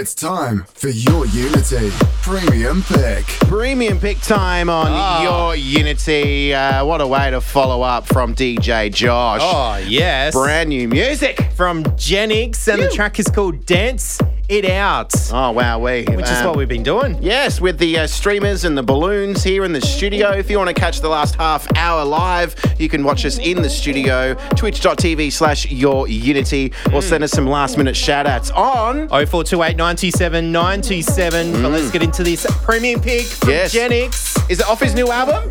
[0.00, 1.90] It's time for your Unity
[2.22, 3.26] Premium Pick.
[3.50, 5.22] Premium pick time on Ah.
[5.22, 6.54] your Unity.
[6.54, 9.42] Uh, what a way to follow up from DJ Josh.
[9.42, 10.32] Oh, yes.
[10.32, 11.50] Brand new music.
[11.54, 14.18] From Genix, and the track is called Dance
[14.50, 15.78] It Out, Oh, wow.
[15.78, 17.16] We, which is what we've been doing.
[17.22, 20.30] Yes, with the uh, streamers and the balloons here in the studio.
[20.32, 23.62] If you want to catch the last half hour live, you can watch us in
[23.62, 29.08] the studio, twitch.tv slash your Unity, or send us some last minute shout outs on.
[29.08, 31.52] 0428 97 927.
[31.62, 33.72] But let's get into this premium pick from Yes.
[33.72, 34.50] Genix.
[34.50, 35.48] Is it off his new album?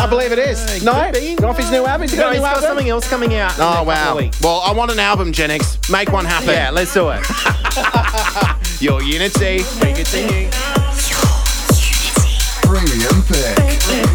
[0.00, 0.62] I believe it is.
[0.76, 0.92] it no?
[1.12, 1.44] could.
[1.44, 2.02] Off his new album?
[2.02, 2.68] Has he got No, a he's new got album?
[2.68, 3.52] something else coming out.
[3.54, 4.18] Oh, couple wow.
[4.18, 4.40] of.
[4.42, 5.90] Well, I want an album, Genix.
[5.90, 6.48] Make one happen.
[6.50, 7.20] Yeah, let's do it.
[8.80, 9.64] Your Unity.
[9.82, 10.50] We continue.
[12.62, 14.13] Premium Pick.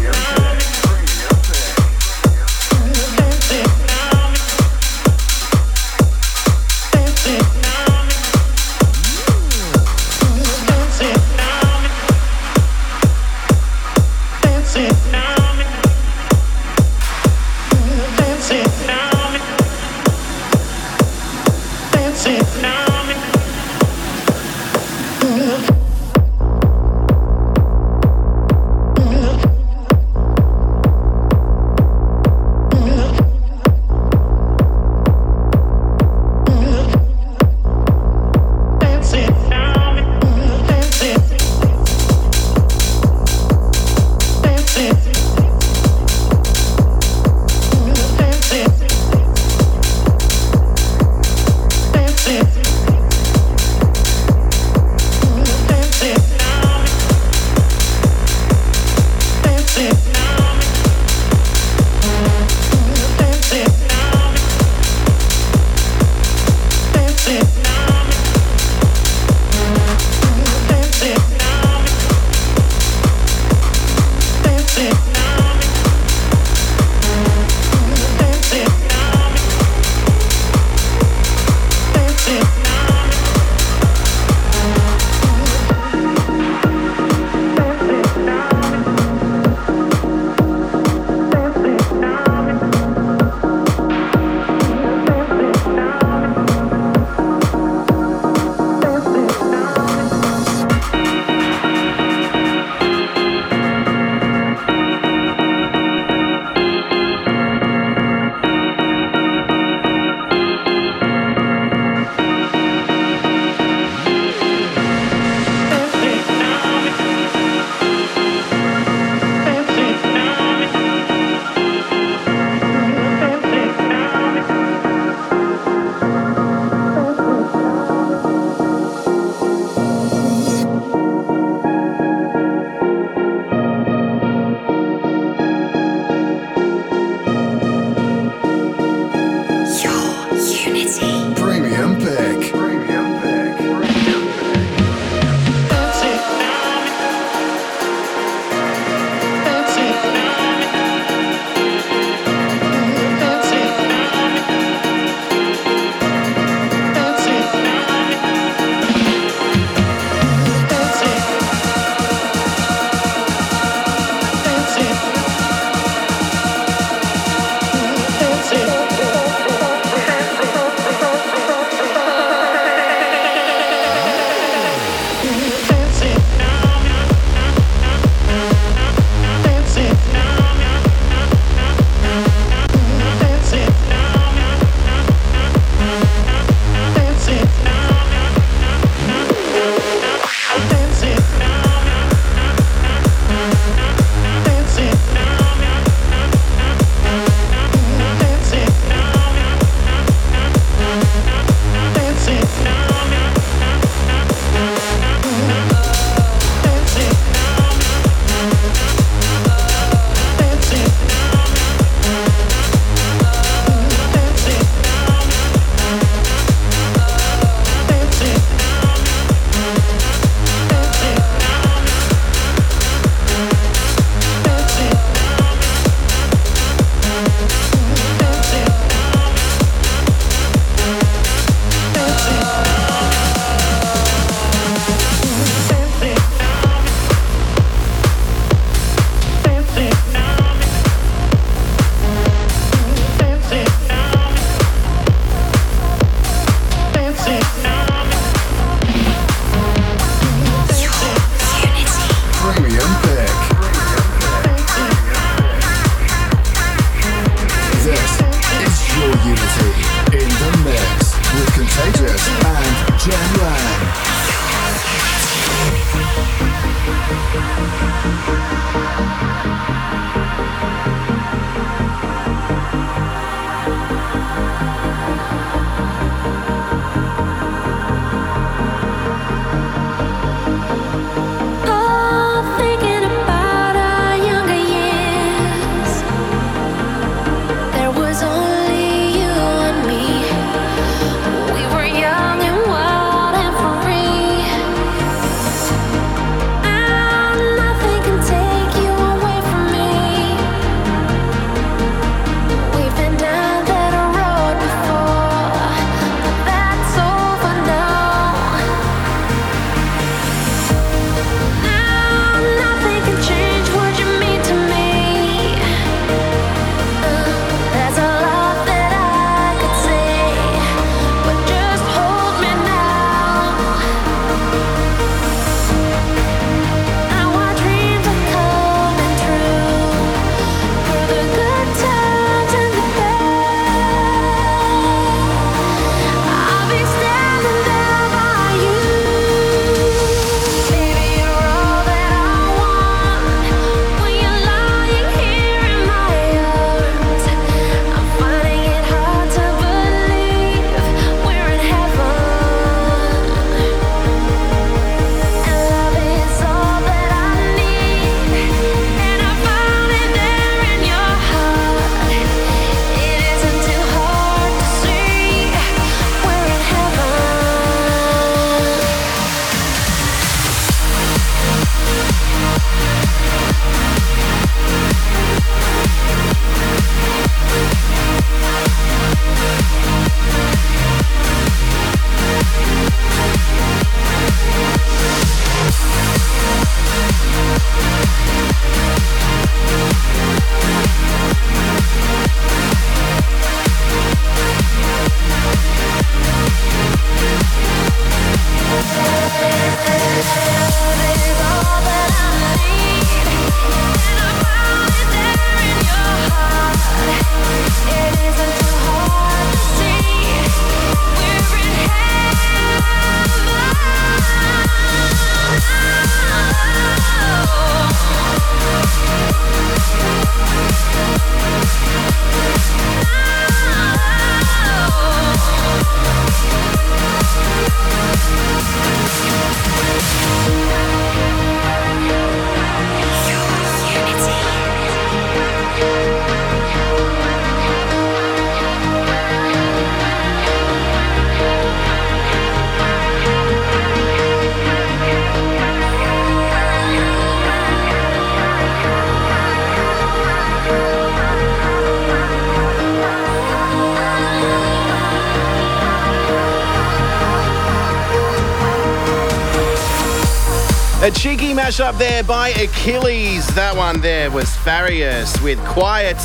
[461.70, 463.46] Mashup there by Achilles.
[463.54, 466.16] That one there was Farius with Quiet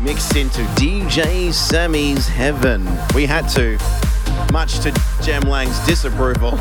[0.00, 2.88] mixed into DJ Sammy's Heaven.
[3.14, 3.78] We had to,
[4.50, 6.52] much to Jem Lang's disapproval.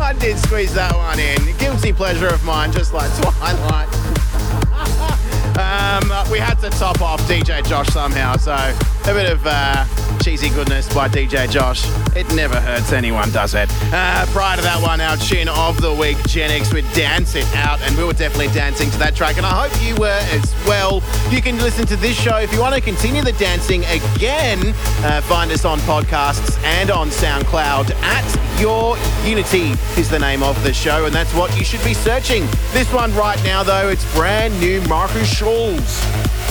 [0.00, 1.58] I did squeeze that one in.
[1.58, 3.88] Guilty pleasure of mine, just like Twilight.
[5.58, 9.84] um, we had to top off DJ Josh somehow, so a bit of uh,
[10.20, 11.84] cheesy goodness by DJ Josh.
[12.16, 13.68] It never hurts anyone, does it?
[13.92, 17.78] Uh, prior to that one, our tune of the week, Genix with Dance It Out,
[17.82, 21.02] and we were definitely dancing to that track, and I hope you were as well.
[21.28, 24.72] You can listen to this show if you want to continue the dancing again.
[25.04, 28.96] Uh, find us on podcasts and on SoundCloud at Your
[29.28, 32.46] Unity is the name of the show, and that's what you should be searching.
[32.72, 36.02] This one right now, though, it's brand new Markus Schulz.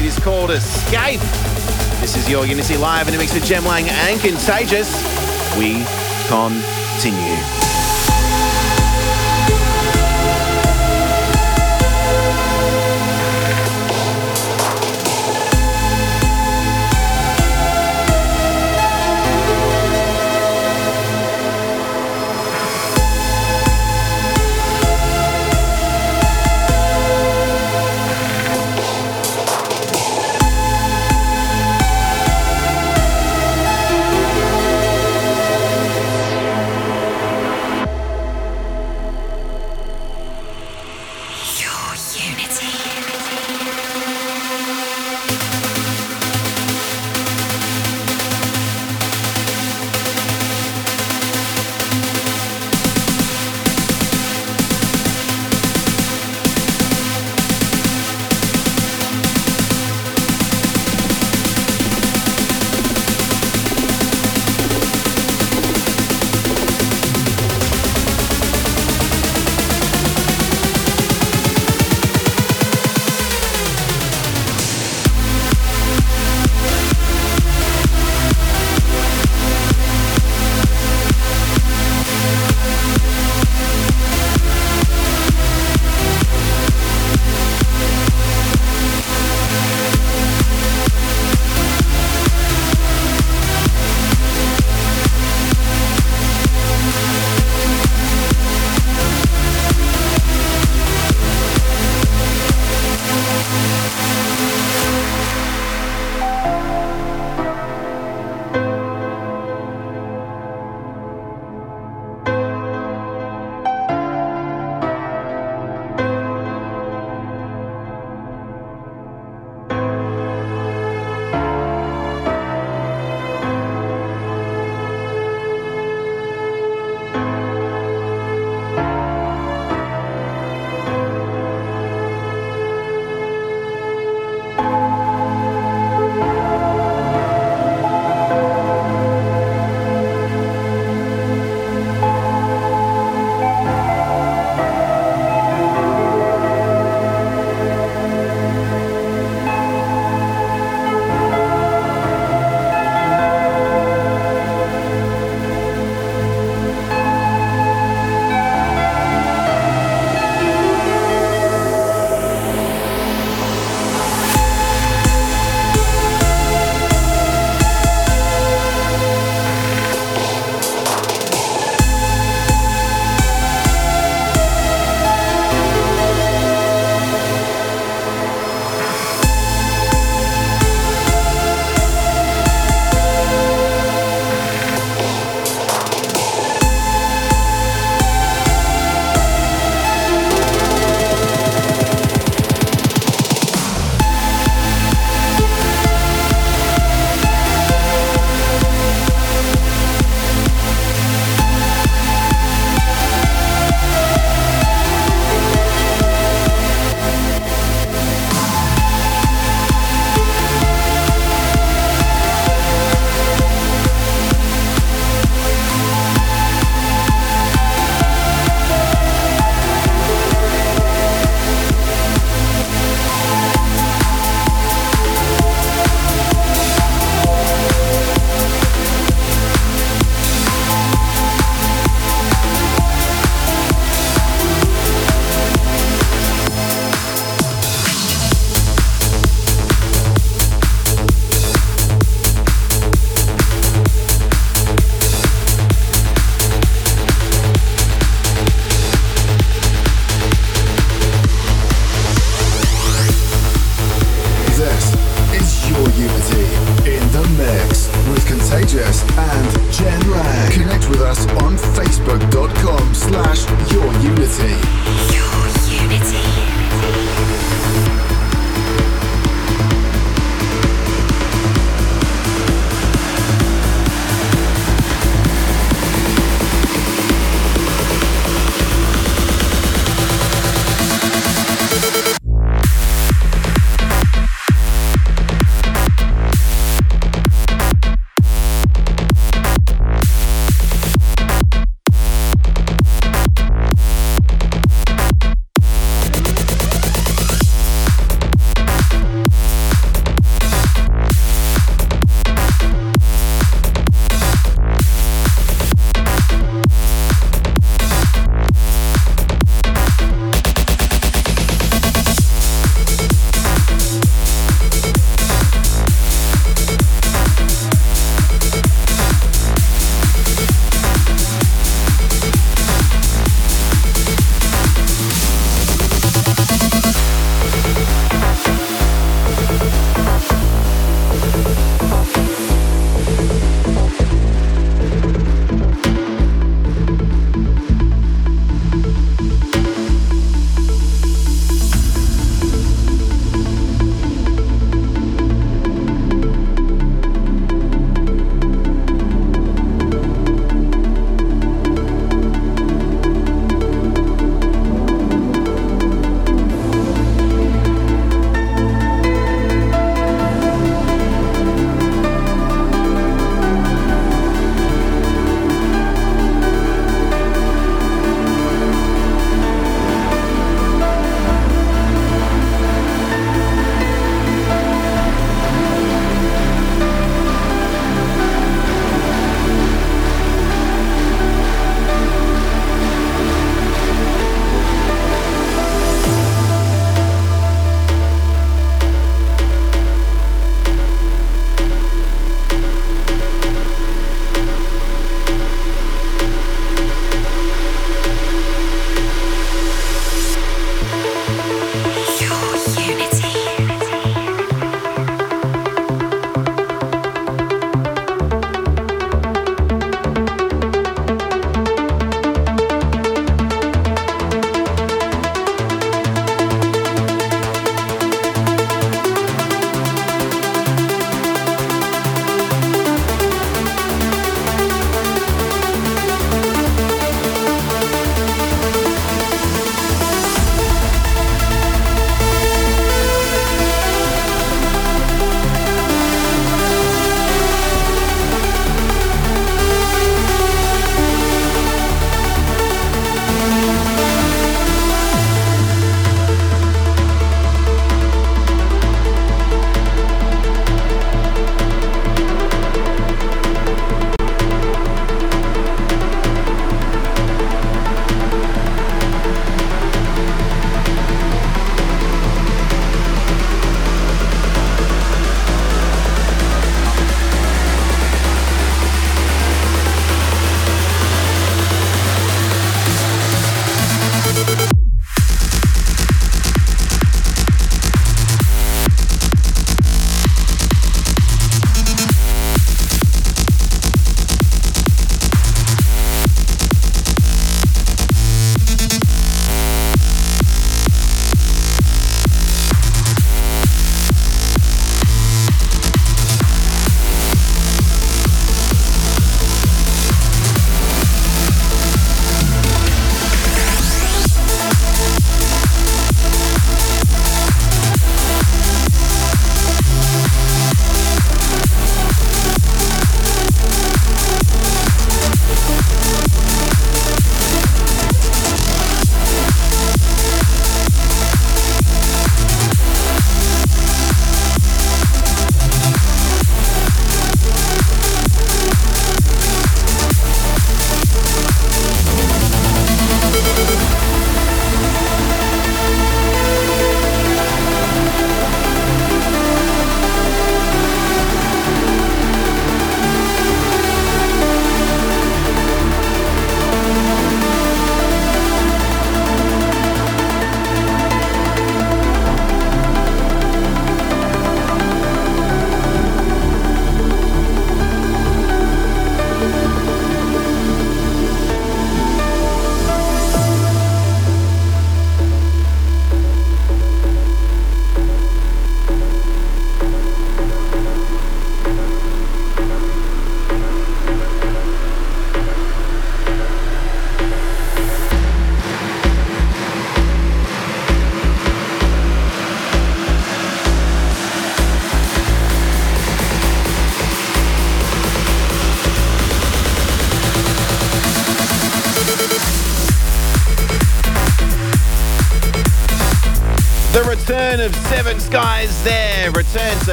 [0.00, 1.20] It is called Escape.
[2.00, 5.21] This is Your Unity Live in a mix with Jem Lang and Contagious.
[5.58, 5.84] We
[6.28, 7.61] continue.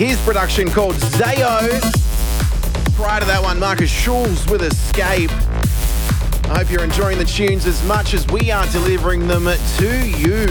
[0.00, 1.68] His production called Zayo.
[2.96, 5.30] Prior to that one, Markus Schulz with Escape.
[6.48, 10.46] I hope you're enjoying the tunes as much as we are delivering them to you.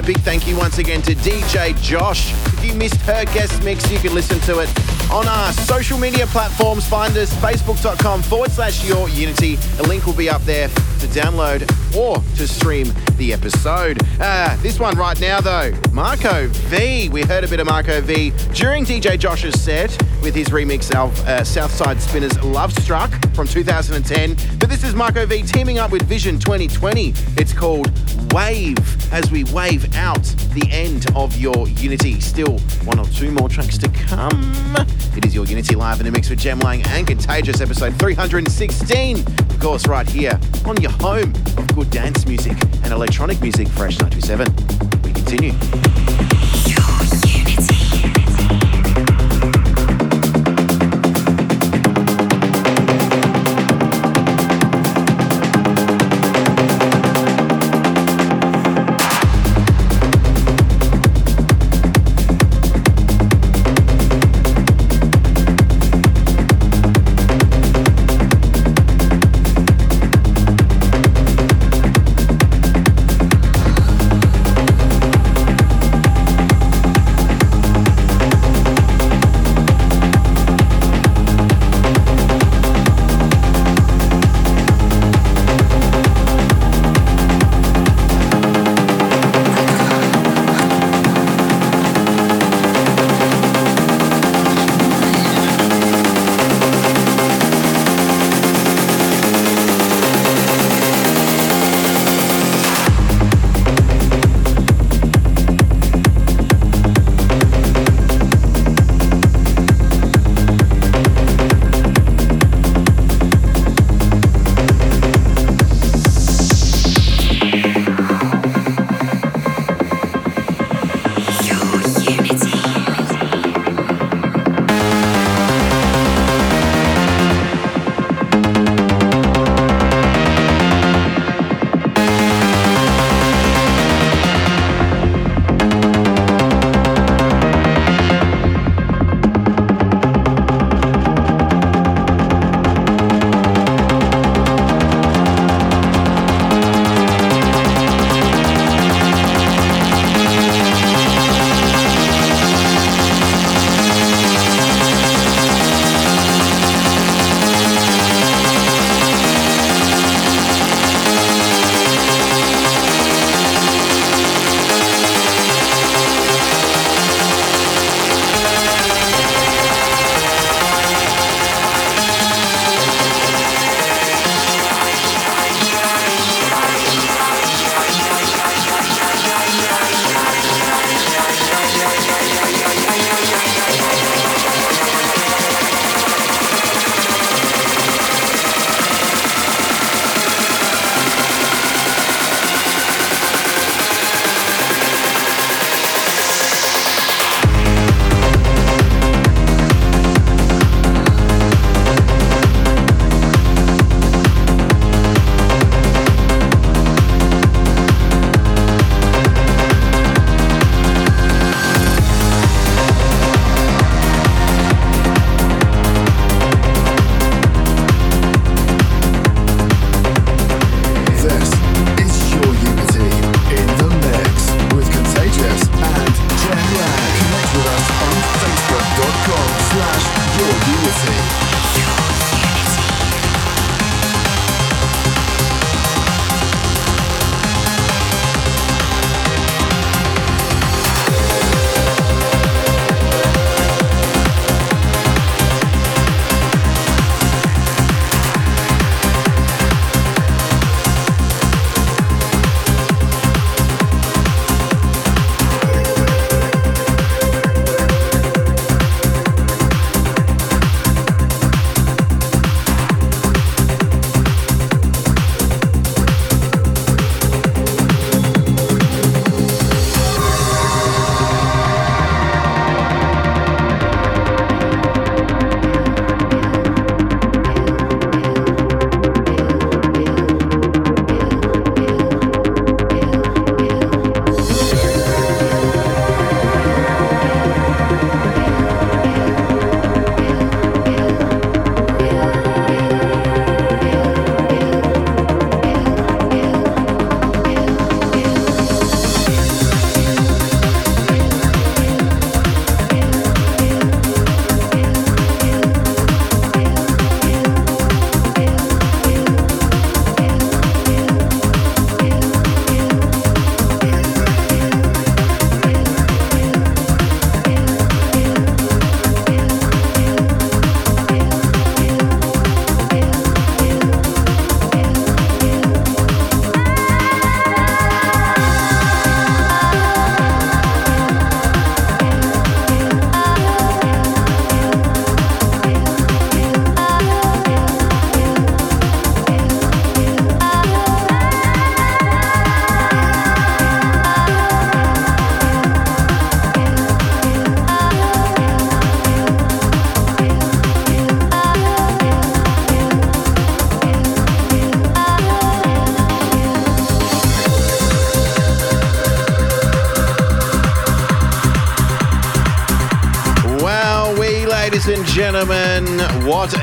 [0.00, 2.32] A big thank you once again to DJ Josh.
[2.54, 6.26] If you missed her guest mix, you can listen to it on our social media
[6.26, 6.84] platforms.
[6.84, 9.58] Find us facebook.com forward slash your unity.
[9.78, 11.62] A link will be up there to download
[11.96, 13.98] or to stream the episode.
[14.20, 17.08] Uh, this one right now, though, Marco V.
[17.08, 19.90] We heard a bit of Marco V during DJ Josh's set
[20.22, 24.58] with his remix of uh, Southside Spinners Luvstruck from 2010.
[24.58, 27.12] But this is Marco V teaming up with Vision 2020.
[27.36, 27.90] It's called
[28.32, 28.78] Wave
[29.12, 30.22] as we wave out
[30.52, 32.20] the end of your Unity.
[32.20, 34.76] Still one or two more tracks to come.
[35.16, 39.18] It is your Unity live in the mix with Jem Lang and Contagious, episode 316.
[39.18, 42.56] Of course, right here on your home of good dance music
[42.98, 45.02] electronic music, Fresh 927.
[45.04, 45.87] We continue.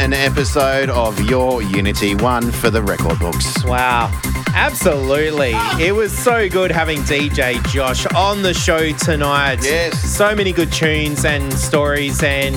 [0.05, 3.65] An episode of Your Unity, one for the record books.
[3.65, 4.11] Wow.
[4.55, 5.51] Absolutely.
[5.85, 9.59] It was so good having DJ Josh on the show tonight.
[9.61, 9.99] Yes.
[9.99, 12.55] So many good tunes and stories and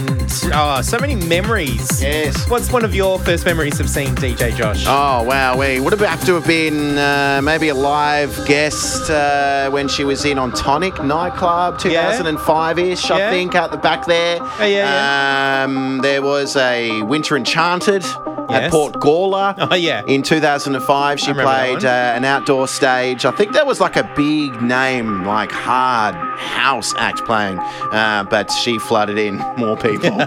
[0.55, 2.01] oh, so many memories.
[2.01, 2.49] Yes.
[2.49, 4.85] What's one of your first memories of seeing DJ Josh?
[4.87, 5.59] Oh, wow.
[5.59, 10.25] We would have to have been uh, maybe a live guest uh, when she was
[10.25, 13.31] in on Tonic nightclub, 2005 ish, I Yeah.
[13.31, 14.39] think, out the back there.
[14.41, 18.05] Oh, yeah, Um, there was a Winter Enchanted
[18.65, 19.55] at Port Gawler.
[19.71, 20.03] Oh, yeah.
[20.07, 23.25] In 2005, she played uh, an outdoor stage.
[23.25, 28.51] I think that was like a big name, like hard house act playing, uh, but
[28.51, 30.17] she flooded in more people.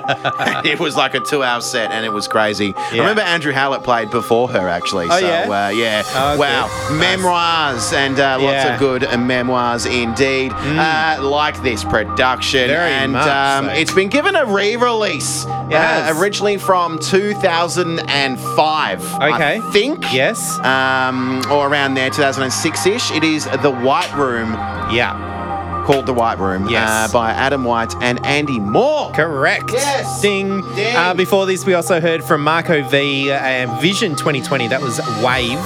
[0.63, 2.73] it was like a two-hour set, and it was crazy.
[2.75, 5.07] I remember Andrew Hallett played before her actually.
[5.09, 5.65] Oh, so yeah?
[5.65, 6.97] uh, yeah, Oh, wow, good.
[6.99, 7.17] Nice.
[7.17, 8.69] memoirs and uh, lots Yeah.
[8.69, 8.73] Mm.
[8.73, 10.51] of good uh, memoirs indeed.
[10.53, 13.71] Uh, like this production, Very and much um, so.
[13.73, 15.45] it's been given a re-release.
[15.45, 15.60] Yes.
[15.73, 19.03] Uh, originally from 2005.
[19.15, 19.57] Okay.
[19.57, 20.11] I think.
[20.13, 20.59] Yes.
[20.59, 23.11] Um, or around there, 2006-ish.
[23.11, 24.53] It is The White Room,
[24.91, 25.83] Yeah.
[25.85, 26.89] called The White Room, Yes.
[26.89, 29.11] uh, by Adam White and Andy Moor.
[29.13, 29.71] Correct.
[29.73, 30.21] Yes.
[30.21, 30.61] Ding.
[30.75, 30.95] Ding.
[30.95, 34.67] Uh, before this, we also heard from Marco V uh, Vision 2020.
[34.67, 35.59] That was Wave.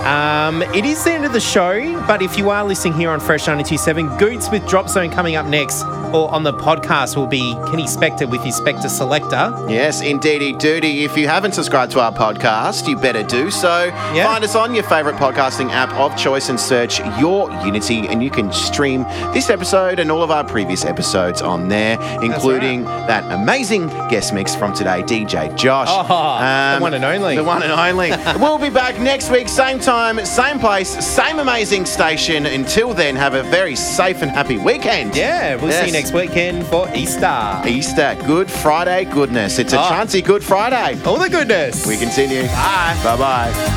[0.00, 3.20] Um, it is the end of the show, but if you are listening here on
[3.20, 5.82] Fresh 927, Goots with Drop Zone coming up next,
[6.14, 9.54] or on the podcast will be Kenny Spector with his Spector Selector.
[9.68, 11.04] Yes, indeedy duty.
[11.04, 13.84] If you haven't subscribed to our podcast, you better do so.
[14.14, 14.24] Yeah.
[14.24, 18.30] Find us on your favourite podcasting app of choice and search Your Unity, and you
[18.30, 19.02] can stream
[19.34, 24.54] this episode and all of our previous episodes on there, including that amazing guest mix
[24.56, 25.88] from today, DJ Josh.
[25.88, 27.36] Um, Oh, the one and only.
[27.36, 28.10] The one and only.
[28.42, 32.46] we'll be back next week, same time, same place, same amazing station.
[32.46, 35.16] Until then, have a very safe and happy weekend.
[35.16, 37.60] Yeah, we'll see you next weekend for Easter.
[37.66, 39.58] Easter, Good Friday goodness.
[39.58, 39.88] It's a Oh.
[39.88, 40.96] chancy Good Friday.
[41.04, 41.84] All the goodness.
[41.86, 42.46] We continue.
[42.46, 42.96] Bye.
[43.02, 43.76] Bye bye.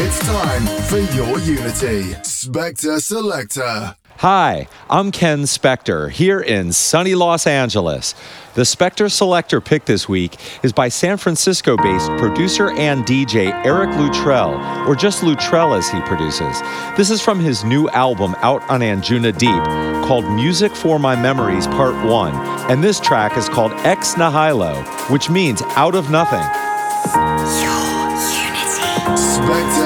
[0.00, 2.14] It's time for your Unity.
[2.38, 3.96] Spector Selector.
[4.18, 8.14] Hi, I'm Ken Spector here in sunny Los Angeles.
[8.54, 13.90] The Spector Selector pick this week is by San Francisco based producer and DJ Eric
[13.96, 14.54] Luttrell,
[14.88, 16.62] or just Luttrell as he produces.
[16.96, 19.64] This is from his new album out on Anjuna Deep
[20.06, 24.76] called Music for My Memories Part 1, and this track is called Ex Nihilo,
[25.10, 26.46] which means out of nothing.
[27.64, 27.78] Your
[29.16, 29.77] Spector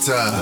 [0.00, 0.37] Selector.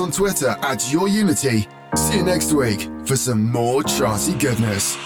[0.00, 1.68] On Twitter at yourunity.
[1.96, 4.96] See you next week for some more charty goodness.